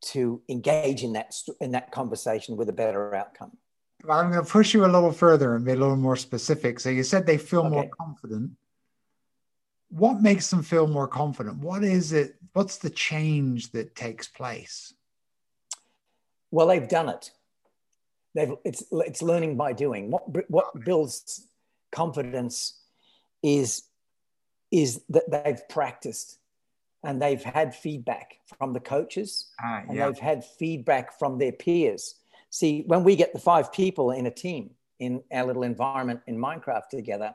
[0.00, 3.56] to engage in that in that conversation with a better outcome.
[4.08, 6.78] I'm going to push you a little further and be a little more specific.
[6.78, 7.70] So you said they feel okay.
[7.70, 8.50] more confident.
[9.88, 11.58] What makes them feel more confident?
[11.58, 12.36] What is it?
[12.52, 14.92] What's the change that takes place?
[16.50, 17.30] Well, they've done it.
[18.34, 20.10] They've it's it's learning by doing.
[20.10, 21.46] What what builds
[21.92, 22.80] confidence
[23.42, 23.84] is
[24.70, 26.38] is that they've practiced
[27.04, 32.16] and they've had feedback from the coaches ah, and they've had feedback from their peers
[32.54, 34.70] See, when we get the five people in a team
[35.00, 37.34] in our little environment in Minecraft together,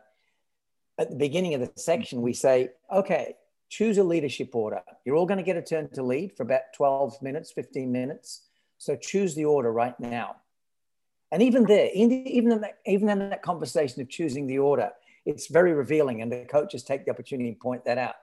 [0.98, 3.36] at the beginning of the section, we say, okay,
[3.68, 4.82] choose a leadership order.
[5.04, 8.44] You're all going to get a turn to lead for about 12 minutes, 15 minutes.
[8.78, 10.38] So choose the order right now.
[11.32, 14.92] And even there, even in that, even in that conversation of choosing the order,
[15.26, 18.16] it's very revealing, and the coaches take the opportunity and point that out.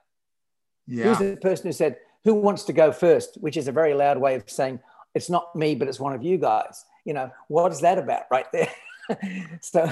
[0.86, 1.04] Yeah.
[1.04, 3.36] Who's the person who said, "Who wants to go first?
[3.40, 4.80] Which is a very loud way of saying
[5.14, 6.84] it's not me, but it's one of you guys.
[7.04, 8.70] You know what is that about, right there?
[9.60, 9.90] so,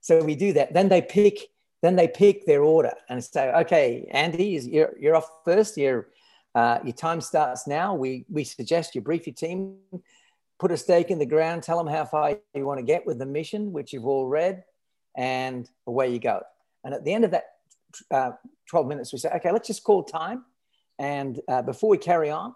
[0.00, 0.72] so we do that.
[0.72, 1.38] Then they pick.
[1.80, 5.76] Then they pick their order and say, "Okay, Andy, is you're you're off first.
[5.76, 6.08] Your
[6.54, 7.94] uh, your time starts now.
[7.94, 9.76] We we suggest you brief your team."
[10.58, 13.18] Put a stake in the ground, tell them how far you want to get with
[13.18, 14.64] the mission, which you've all read,
[15.16, 16.42] and away you go.
[16.84, 17.44] And at the end of that
[18.10, 18.32] uh,
[18.68, 20.44] 12 minutes, we say, okay, let's just call time.
[20.98, 22.54] And uh, before we carry on,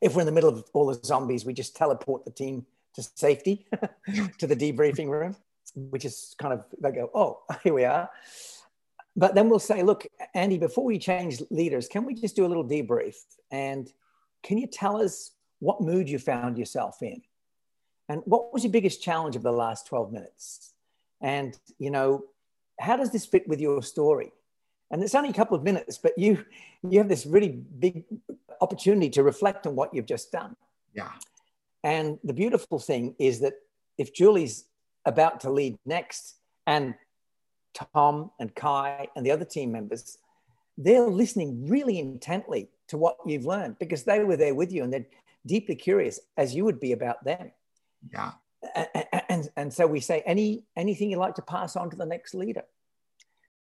[0.00, 3.02] if we're in the middle of all the zombies, we just teleport the team to
[3.02, 3.66] safety
[4.38, 5.36] to the debriefing room,
[5.74, 8.10] which is kind of, they go, oh, here we are.
[9.16, 12.48] But then we'll say, look, Andy, before we change leaders, can we just do a
[12.48, 13.16] little debrief?
[13.50, 13.90] And
[14.44, 17.22] can you tell us what mood you found yourself in?
[18.08, 20.72] And what was your biggest challenge of the last 12 minutes?
[21.20, 22.24] And, you know,
[22.80, 24.32] how does this fit with your story?
[24.90, 26.44] And it's only a couple of minutes, but you
[26.88, 28.04] you have this really big
[28.60, 30.56] opportunity to reflect on what you've just done.
[30.94, 31.10] Yeah.
[31.84, 33.54] And the beautiful thing is that
[33.98, 34.64] if Julie's
[35.04, 36.36] about to lead next,
[36.68, 36.94] and
[37.72, 40.18] Tom and Kai and the other team members,
[40.76, 44.92] they're listening really intently to what you've learned because they were there with you and
[44.92, 45.06] they're
[45.46, 47.50] deeply curious as you would be about them.
[48.12, 48.32] Yeah.
[49.28, 52.34] And, and, so we say any anything you'd like to pass on to the next
[52.34, 52.64] leader.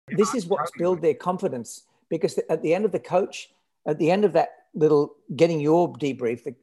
[0.07, 3.51] This is what's build their confidence because at the end of the coach
[3.87, 6.55] at the end of that little getting your debrief the,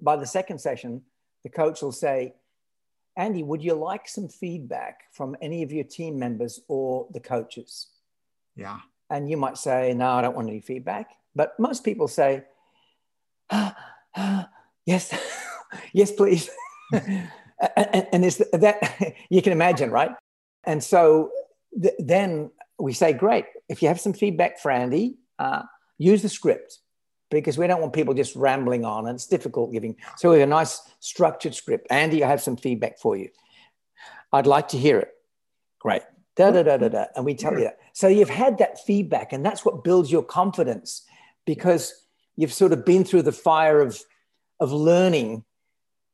[0.00, 1.02] by the second session
[1.44, 2.34] the coach will say
[3.16, 7.88] andy would you like some feedback from any of your team members or the coaches?
[8.56, 8.78] Yeah.
[9.10, 11.10] And you might say no i don't want any feedback.
[11.34, 12.44] But most people say
[13.50, 13.76] ah,
[14.16, 14.48] ah,
[14.84, 15.14] yes
[15.92, 16.50] yes please
[16.92, 20.10] and, and is that you can imagine, right?
[20.64, 21.30] And so
[21.80, 23.46] th- then we say, great.
[23.68, 25.62] If you have some feedback for Andy, uh,
[25.98, 26.78] use the script
[27.30, 29.96] because we don't want people just rambling on and it's difficult giving.
[30.16, 31.86] So we have a nice structured script.
[31.90, 33.28] Andy, I have some feedback for you.
[34.32, 35.10] I'd like to hear it.
[35.78, 36.02] Great.
[36.36, 37.04] Da, da, da, da, da.
[37.16, 37.78] And we tell you that.
[37.92, 41.02] So you've had that feedback, and that's what builds your confidence
[41.46, 44.00] because you've sort of been through the fire of,
[44.60, 45.44] of learning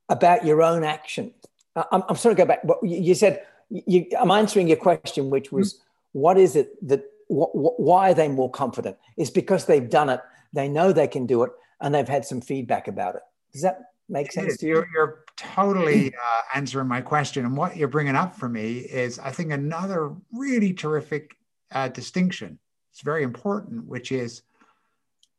[0.09, 1.33] about your own action.
[1.77, 2.67] I'm, I'm sorry to go back.
[2.67, 5.81] But you said you, I'm answering your question, which was,
[6.13, 8.97] what is it that wh- why are they more confident?
[9.17, 10.21] It's because they've done it,
[10.53, 13.23] they know they can do it, and they've had some feedback about it.
[13.53, 14.75] Does that make sense to you?
[14.75, 19.19] You're, you're totally uh, answering my question, and what you're bringing up for me is,
[19.19, 21.37] I think, another really terrific
[21.73, 22.59] uh, distinction.
[22.93, 24.43] It's very important, which is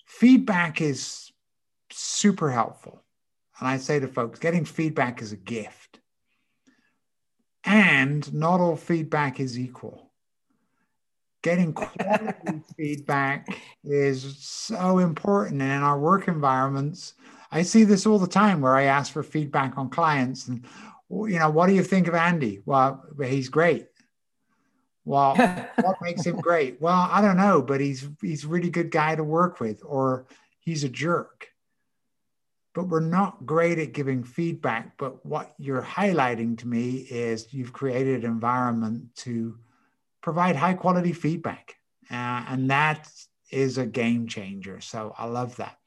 [0.05, 1.31] feedback is
[1.89, 3.01] super helpful
[3.59, 5.99] and I say to folks, getting feedback is a gift.
[7.63, 10.11] And not all feedback is equal.
[11.41, 13.47] Getting quality feedback
[13.83, 15.61] is so important.
[15.61, 17.13] And in our work environments,
[17.51, 20.65] I see this all the time where I ask for feedback on clients and,
[21.09, 22.61] you know, what do you think of Andy?
[22.65, 23.87] Well, he's great.
[25.05, 25.35] Well,
[25.81, 26.81] what makes him great?
[26.81, 30.25] Well, I don't know, but he's he's a really good guy to work with, or
[30.59, 31.47] he's a jerk
[32.75, 34.97] but we're not great at giving feedback.
[34.97, 39.57] But what you're highlighting to me is you've created an environment to
[40.21, 41.75] provide high quality feedback.
[42.11, 43.09] Uh, and that
[43.49, 44.81] is a game changer.
[44.81, 45.79] So I love that.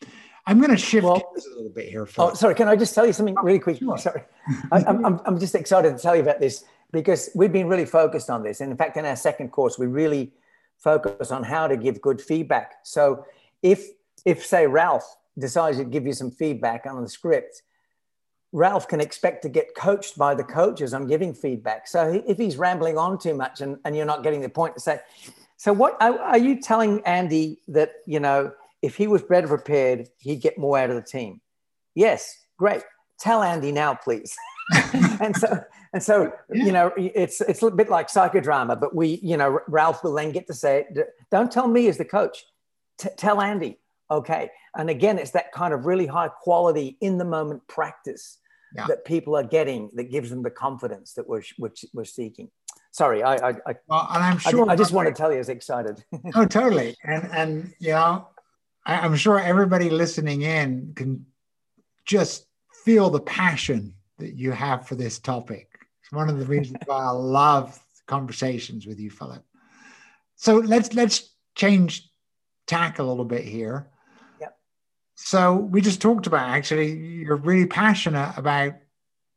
[0.46, 2.08] I'm going to shift well, a little bit here.
[2.16, 2.54] Oh, sorry.
[2.54, 3.78] Can I just tell you something really quick?
[3.78, 3.98] Sure.
[3.98, 4.22] Sorry.
[4.72, 8.30] I'm, I'm, I'm just excited to tell you about this because we've been really focused
[8.30, 8.62] on this.
[8.62, 10.32] And in fact, in our second course, we really
[10.78, 12.76] focus on how to give good feedback.
[12.82, 13.26] So
[13.62, 13.88] if,
[14.24, 17.62] if say Ralph decides to give you some feedback on the script,
[18.52, 21.86] Ralph can expect to get coached by the coaches on giving feedback.
[21.86, 24.80] So if he's rambling on too much and, and you're not getting the point to
[24.80, 25.00] say,
[25.56, 30.08] so what are, are you telling Andy that, you know, if he was better prepared,
[30.18, 31.40] he'd get more out of the team?
[31.94, 32.82] Yes, great.
[33.18, 34.34] Tell Andy now, please.
[35.20, 35.60] and so,
[35.92, 40.04] and so, you know, it's it's a bit like psychodrama, but we, you know, Ralph
[40.04, 40.86] will then get to say,
[41.30, 42.44] "Don't tell me as the coach.
[42.98, 43.78] T- tell Andy."
[44.10, 44.50] Okay.
[44.76, 48.38] And again, it's that kind of really high quality in the moment practice
[48.74, 48.86] yeah.
[48.86, 52.50] that people are getting that gives them the confidence that we're, we're, we're seeking.
[52.90, 55.36] Sorry, I, I, I, well, and I'm sure I, I just want to tell you,
[55.36, 56.02] I was excited.
[56.34, 56.96] oh, totally.
[57.04, 58.28] And, and, you know,
[58.86, 61.26] I, I'm sure everybody listening in can
[62.06, 62.46] just
[62.84, 65.68] feel the passion that you have for this topic.
[66.02, 69.44] It's one of the reasons why I love conversations with you, Philip.
[70.36, 72.08] So let's let's change
[72.66, 73.88] tack a little bit here.
[75.20, 78.74] So we just talked about actually you're really passionate about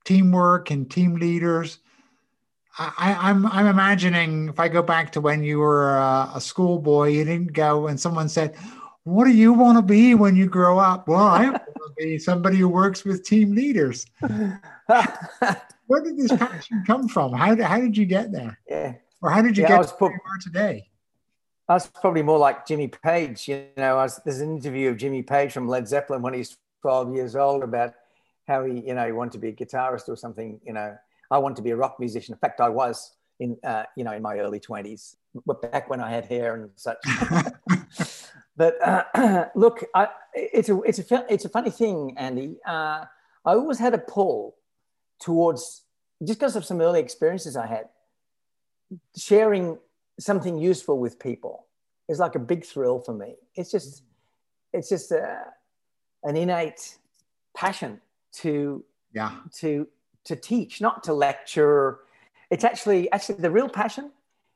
[0.06, 1.80] teamwork and team leaders.
[2.78, 7.10] I, I'm I'm imagining if I go back to when you were a, a schoolboy,
[7.10, 8.56] you didn't go and someone said,
[9.04, 12.20] "What do you want to be when you grow up?" Well, I want to be
[12.20, 14.06] somebody who works with team leaders.
[14.22, 17.34] Where did this passion come from?
[17.34, 18.60] How did, how did you get there?
[18.70, 18.94] Yeah.
[19.22, 20.91] Or how did you Yeah, I get was to where you are today?
[21.68, 23.48] I was probably more like Jimmy Page.
[23.48, 26.58] You know, I was, there's an interview of Jimmy Page from Led Zeppelin when he's
[26.82, 27.94] 12 years old about
[28.48, 30.60] how he, you know, he wanted to be a guitarist or something.
[30.66, 30.98] You know,
[31.30, 32.34] I wanted to be a rock musician.
[32.34, 36.02] In fact, I was in, uh, you know, in my early 20s, but back when
[36.02, 36.98] I had hair and such.
[38.58, 42.58] but uh, look, I, it's a it's a it's a funny thing, Andy.
[42.66, 43.06] Uh,
[43.46, 44.56] I always had a pull
[45.20, 45.84] towards
[46.24, 47.90] just because of some early experiences I had,
[49.18, 49.78] sharing
[50.22, 51.66] something useful with people
[52.08, 53.36] is like a big thrill for me.
[53.56, 54.78] It's just mm-hmm.
[54.78, 55.46] it's just a,
[56.24, 56.98] an innate
[57.56, 58.00] passion
[58.34, 59.32] to Yeah.
[59.60, 59.88] to
[60.26, 62.00] to teach, not to lecture.
[62.50, 64.12] It's actually actually the real passion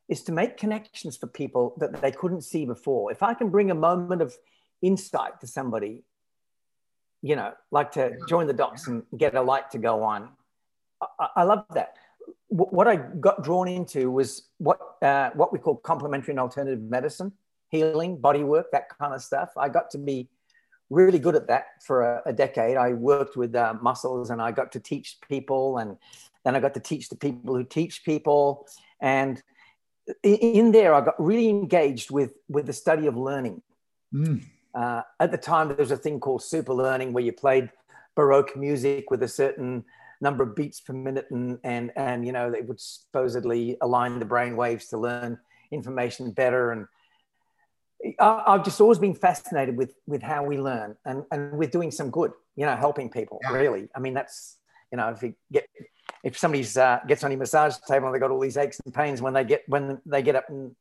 [0.07, 3.11] is to make connections for people that they couldn't see before.
[3.11, 4.37] If I can bring a moment of
[4.83, 6.03] insight to somebody,
[7.23, 10.29] you know, like to join the dots and get a light to go on,
[11.01, 11.95] I, I love that.
[12.49, 16.81] Wh- What I got drawn into was what uh, what we call complementary and alternative
[16.81, 17.31] medicine,
[17.69, 19.49] healing, body work, that kind of stuff.
[19.57, 20.29] I got to be
[20.89, 22.77] really good at that for a, a decade.
[22.77, 25.97] I worked with uh, muscles and I got to teach people, and
[26.43, 28.67] then I got to teach the people who teach people.
[29.01, 29.41] And
[30.23, 30.27] i-
[30.59, 33.61] in there, I got really engaged with with the study of learning.
[34.13, 34.43] Mm.
[34.73, 37.71] Uh, at the time, there was a thing called super learning where you played
[38.15, 39.83] Baroque music with a certain
[40.25, 44.25] number of beats per minute, and and and you know they would supposedly align the
[44.25, 45.39] brain waves to learn
[45.71, 46.71] information better.
[46.71, 46.87] And
[48.19, 51.91] I, I've just always been fascinated with with how we learn and and with doing
[51.91, 52.31] some good.
[52.57, 53.39] You know, helping people.
[53.43, 53.51] Yeah.
[53.51, 54.57] Really, I mean that's
[54.91, 55.67] you know if you get
[56.23, 58.93] if somebody's uh, gets on your massage table and they got all these aches and
[58.93, 60.75] pains when they get when they get up and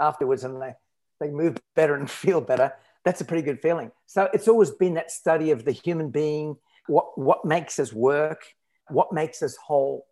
[0.00, 0.74] afterwards and they
[1.20, 2.72] they move better and feel better
[3.04, 6.56] that's a pretty good feeling so it's always been that study of the human being
[6.86, 8.42] what what makes us work
[8.88, 10.06] what makes us whole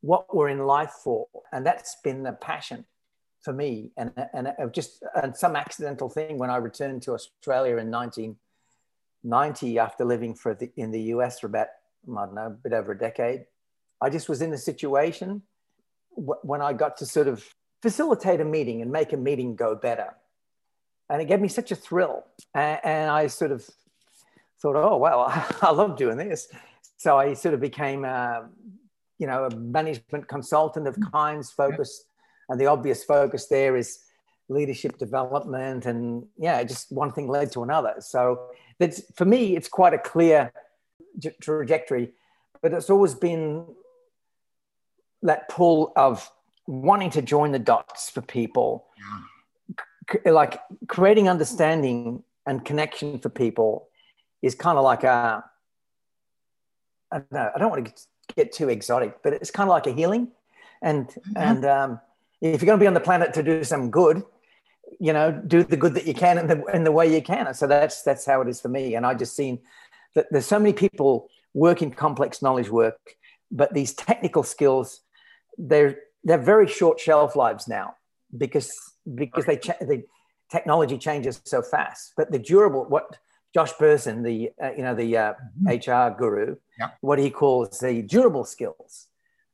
[0.00, 2.84] what we're in life for and that's been the passion
[3.42, 7.90] for me and and just and some accidental thing when i returned to australia in
[7.90, 11.68] 1990 after living for the, in the us for about
[12.10, 13.44] i don't know a bit over a decade
[14.00, 15.42] i just was in a situation
[16.10, 17.44] wh- when i got to sort of
[17.82, 20.14] facilitate a meeting and make a meeting go better
[21.08, 22.24] and it gave me such a thrill.
[22.54, 23.68] And, and I sort of
[24.60, 25.26] thought, oh well,
[25.62, 26.48] I love doing this.
[27.04, 28.48] So I sort of became, a,
[29.18, 31.12] you know, a management consultant of mm.
[31.12, 32.06] kinds, focused,
[32.48, 33.98] and the obvious focus there is
[34.48, 37.96] leadership development, and yeah, just one thing led to another.
[37.98, 38.46] So
[38.78, 40.50] that's for me, it's quite a clear
[41.42, 42.12] trajectory,
[42.62, 43.66] but it's always been
[45.20, 46.30] that pull of
[46.66, 48.86] wanting to join the dots for people
[50.10, 53.88] c- like creating understanding and connection for people
[54.40, 55.44] is kind of like a
[57.12, 57.92] I don't know, I don't want to
[58.36, 60.28] get, too exotic, but it's kind of like a healing.
[60.82, 62.00] And and um,
[62.40, 64.22] if you're going to be on the planet to do some good,
[65.00, 67.46] you know, do the good that you can in the in the way you can.
[67.46, 68.94] And so that's that's how it is for me.
[68.94, 69.60] And I just seen
[70.14, 73.16] that there's so many people working complex knowledge work,
[73.50, 75.00] but these technical skills,
[75.56, 77.94] they're they're very short shelf lives now
[78.36, 78.72] because
[79.14, 80.04] because they cha- the
[80.50, 82.12] technology changes so fast.
[82.16, 83.18] But the durable, what
[83.54, 85.34] Josh Bersin, the uh, you know the uh,
[85.66, 86.90] HR guru, Yeah.
[87.00, 89.06] what he calls the durable skills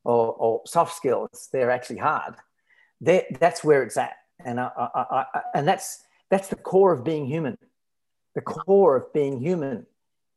[0.04, 2.34] or, or soft skills, they're actually hard.
[3.00, 4.88] they that's where it's at, and I, I,
[5.18, 7.58] I, I- and that's that's the core of being human.
[8.34, 9.86] The core of being human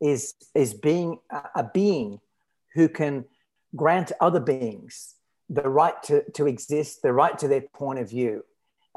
[0.02, 2.20] is is being a, a being
[2.76, 3.26] who can
[3.76, 5.16] grant other beings
[5.50, 8.44] the right to, to exist, the right to their point of view,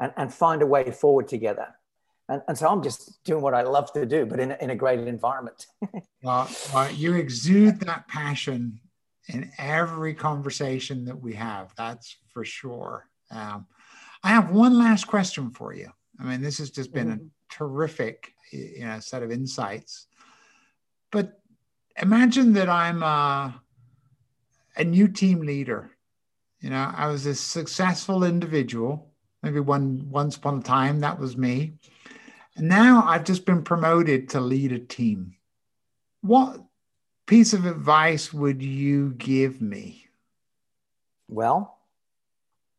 [0.01, 1.67] and, and find a way forward together.
[2.29, 4.69] And, and so I'm just doing what I love to do, but in, a- in
[4.71, 5.65] a great environment.
[6.23, 8.79] Well, well, you exude that passion
[9.29, 11.71] in every conversation that we have.
[11.77, 13.05] That's for sure.
[13.29, 13.67] Um,
[14.23, 15.89] I have one last question for you.
[16.19, 17.19] I mean, this has just been a
[17.53, 20.07] terrific, you know, set of insights.
[21.11, 21.39] But
[22.01, 23.61] imagine that I'm a,
[24.75, 25.91] a new team leader.
[26.61, 29.13] You know, I was a successful individual.
[29.43, 31.73] Maybe one once upon a time that was me.
[32.57, 35.37] And now I've just been promoted to lead a team
[36.27, 36.59] what
[37.25, 40.07] piece of advice would you give me?
[41.29, 41.77] Well,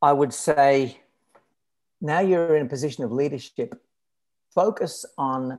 [0.03, 1.01] I would say
[2.01, 3.81] now you're in a position of leadership,
[4.55, 5.59] focus on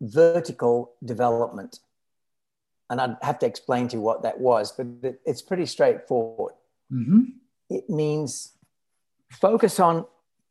[0.00, 1.80] vertical development.
[2.90, 4.86] And I'd have to explain to you what that was, but
[5.24, 6.54] it's pretty straightforward.
[6.92, 7.22] Mm-hmm.
[7.70, 8.52] It means
[9.30, 10.04] focus on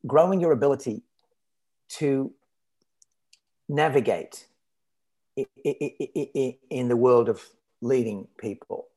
[0.07, 1.03] growing your ability
[1.89, 2.33] to
[3.73, 4.45] navigate
[5.35, 7.41] in the world of
[7.81, 8.87] leading people,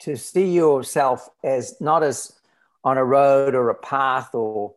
[0.00, 2.32] to see yourself as not as
[2.82, 4.74] on a road or a path or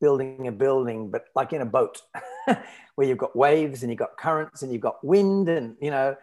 [0.00, 2.02] building a building, but like in a boat
[2.94, 6.14] where you've got waves and you've got currents and you've got wind and, you know,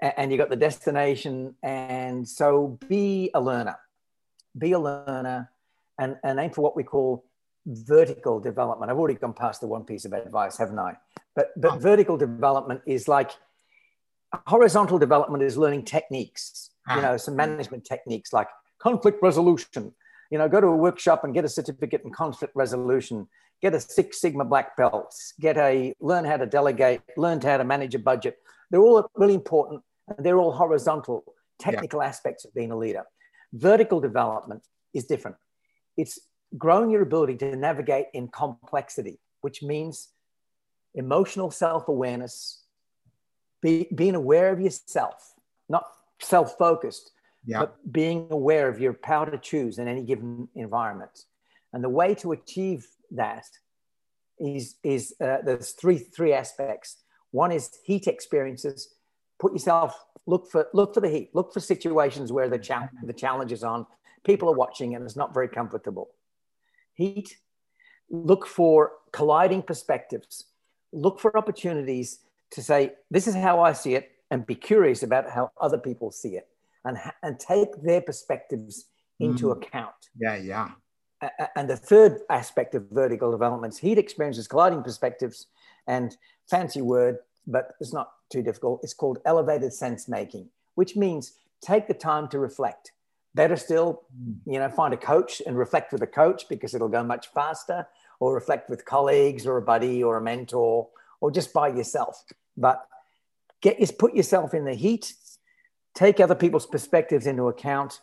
[0.00, 1.54] and you've got the destination.
[1.62, 3.76] And so be a learner,
[4.56, 5.50] be a learner.
[5.98, 7.24] And, and aim for what we call
[7.66, 8.90] vertical development.
[8.90, 10.96] I've already gone past the one piece of advice, haven't I?
[11.34, 11.78] But, but oh.
[11.78, 13.30] vertical development is like
[14.46, 16.96] horizontal development is learning techniques, ah.
[16.96, 18.48] you know, some management techniques like
[18.78, 19.92] conflict resolution,
[20.30, 23.28] you know, go to a workshop and get a certificate in conflict resolution,
[23.60, 27.64] get a Six Sigma black belt, get a learn how to delegate, learn how to
[27.64, 28.38] manage a budget.
[28.70, 29.82] They're all really important.
[30.18, 31.24] They're all horizontal
[31.58, 32.08] technical yeah.
[32.08, 33.04] aspects of being a leader.
[33.52, 34.62] Vertical development
[34.94, 35.36] is different.
[35.96, 36.18] It's
[36.58, 40.08] growing your ability to navigate in complexity, which means
[40.94, 42.62] emotional self awareness,
[43.60, 45.34] be, being aware of yourself,
[45.68, 45.84] not
[46.20, 47.12] self focused,
[47.46, 47.60] yeah.
[47.60, 51.24] but being aware of your power to choose in any given environment.
[51.72, 53.46] And the way to achieve that
[54.38, 56.98] is, is uh, there's three, three aspects.
[57.30, 58.94] One is heat experiences.
[59.38, 63.12] Put yourself, look for, look for the heat, look for situations where the, cha- the
[63.12, 63.86] challenge is on.
[64.24, 66.10] People are watching and it's not very comfortable.
[67.02, 67.36] Heat,
[68.10, 70.44] look for colliding perspectives,
[70.92, 72.20] look for opportunities
[72.52, 76.12] to say, this is how I see it, and be curious about how other people
[76.12, 76.46] see it
[76.84, 78.86] and, and take their perspectives
[79.18, 79.56] into mm.
[79.56, 80.00] account.
[80.16, 80.68] Yeah, yeah.
[81.56, 85.46] And the third aspect of vertical development is heat experiences, colliding perspectives,
[85.86, 86.16] and
[86.48, 88.80] fancy word, but it's not too difficult.
[88.84, 92.92] It's called elevated sense making, which means take the time to reflect.
[93.34, 94.02] Better still,
[94.44, 97.86] you know, find a coach and reflect with a coach because it'll go much faster,
[98.20, 100.88] or reflect with colleagues or a buddy or a mentor,
[101.20, 102.22] or just by yourself.
[102.56, 102.86] But
[103.62, 105.14] get put yourself in the heat
[105.94, 108.00] take other people's perspectives into account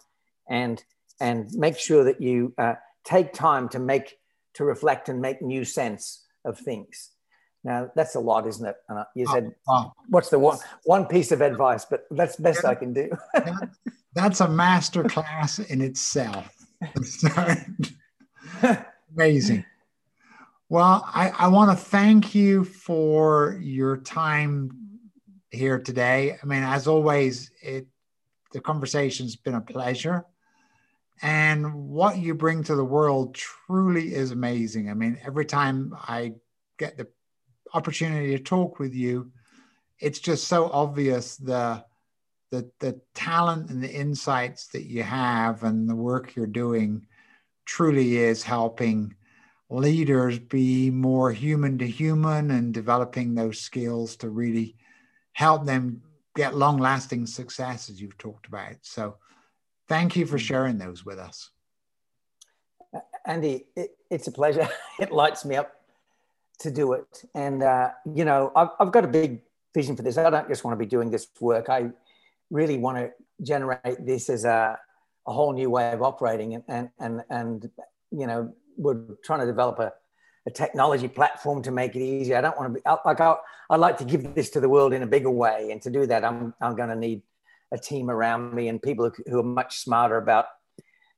[0.49, 0.83] and
[1.21, 4.17] and make sure that you uh, take time to make
[4.53, 7.11] to reflect and make new sense of things
[7.63, 9.93] now that's a lot isn't it uh, you said oh, oh.
[10.09, 13.09] what's the one one piece of advice but that's the best i can do
[14.19, 16.55] that's a master class in itself
[19.15, 19.65] amazing
[20.69, 24.79] well i, I want to thank you for your time
[25.51, 26.37] here today.
[26.41, 27.87] I mean, as always, it
[28.51, 30.25] the conversation's been a pleasure.
[31.21, 34.89] And what you bring to the world truly is amazing.
[34.89, 36.33] I mean, every time I
[36.77, 37.07] get the
[37.73, 39.31] opportunity to talk with you,
[39.99, 41.83] it's just so obvious the
[42.51, 47.05] the the talent and the insights that you have and the work you're doing
[47.65, 49.15] truly is helping
[49.69, 54.75] leaders be more human to human and developing those skills to really
[55.33, 56.01] help them
[56.35, 58.75] get long lasting success, as you've talked about.
[58.81, 59.17] So
[59.87, 60.41] thank you for mm.
[60.41, 61.51] sharing those with us.
[63.25, 64.67] Andy, it, it's a pleasure.
[64.99, 65.75] it lights me up
[66.59, 67.23] to do it.
[67.35, 69.41] And, uh, you know, I've, I've got a big
[69.75, 70.17] vision for this.
[70.17, 71.69] I don't just want to be doing this work.
[71.69, 71.91] I
[72.49, 74.77] really want to generate this as a,
[75.27, 76.55] a whole new way of operating.
[76.55, 77.69] And, and, and, and,
[78.11, 79.93] you know, we're trying to develop a,
[80.47, 82.37] a technology platform to make it easier.
[82.37, 83.35] I don't want to be like I,
[83.69, 86.05] I'd like to give this to the world in a bigger way, and to do
[86.07, 87.21] that, I'm I'm going to need
[87.71, 90.45] a team around me and people who are much smarter about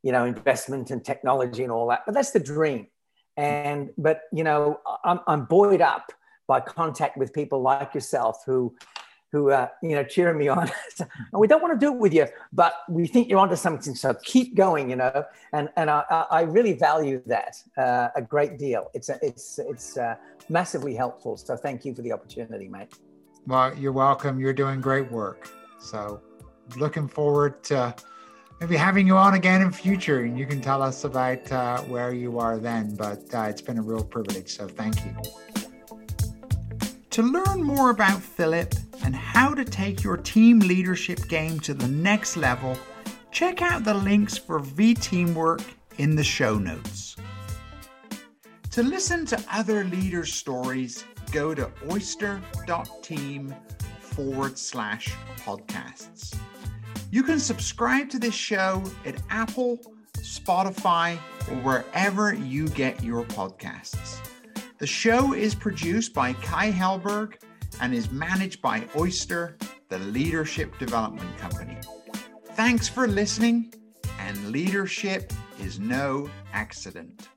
[0.03, 2.01] you know investment and technology and all that.
[2.05, 2.87] But that's the dream.
[3.37, 6.11] And but you know I'm I'm buoyed up
[6.47, 8.75] by contact with people like yourself who
[9.31, 10.69] who uh, you know cheering me on.
[10.99, 13.95] and we don't want to do it with you, but we think you're onto something.
[13.95, 15.23] So keep going, you know.
[15.53, 18.89] And and I, I really value that uh, a great deal.
[18.93, 20.15] It's a, it's it's uh,
[20.49, 21.37] massively helpful.
[21.37, 22.93] So thank you for the opportunity, mate.
[23.47, 24.39] Well, you're welcome.
[24.39, 25.49] You're doing great work.
[25.79, 26.21] So
[26.77, 27.95] looking forward to
[28.59, 32.13] maybe having you on again in future, and you can tell us about uh, where
[32.13, 32.95] you are then.
[32.95, 34.49] But uh, it's been a real privilege.
[34.49, 35.15] So thank you.
[37.11, 38.73] To learn more about Philip
[39.03, 42.77] and how to take your team leadership game to the next level,
[43.31, 45.61] check out the links for V Teamwork
[45.97, 47.15] in the show notes.
[48.71, 53.55] To listen to other leaders' stories, go to oyster.team
[53.99, 56.37] forward slash podcasts.
[57.09, 59.79] You can subscribe to this show at Apple,
[60.17, 61.17] Spotify,
[61.49, 64.19] or wherever you get your podcasts.
[64.77, 67.33] The show is produced by Kai Helberg
[67.79, 69.57] and is managed by Oyster,
[69.89, 71.77] the leadership development company.
[72.53, 73.73] Thanks for listening,
[74.19, 77.29] and leadership is no accident.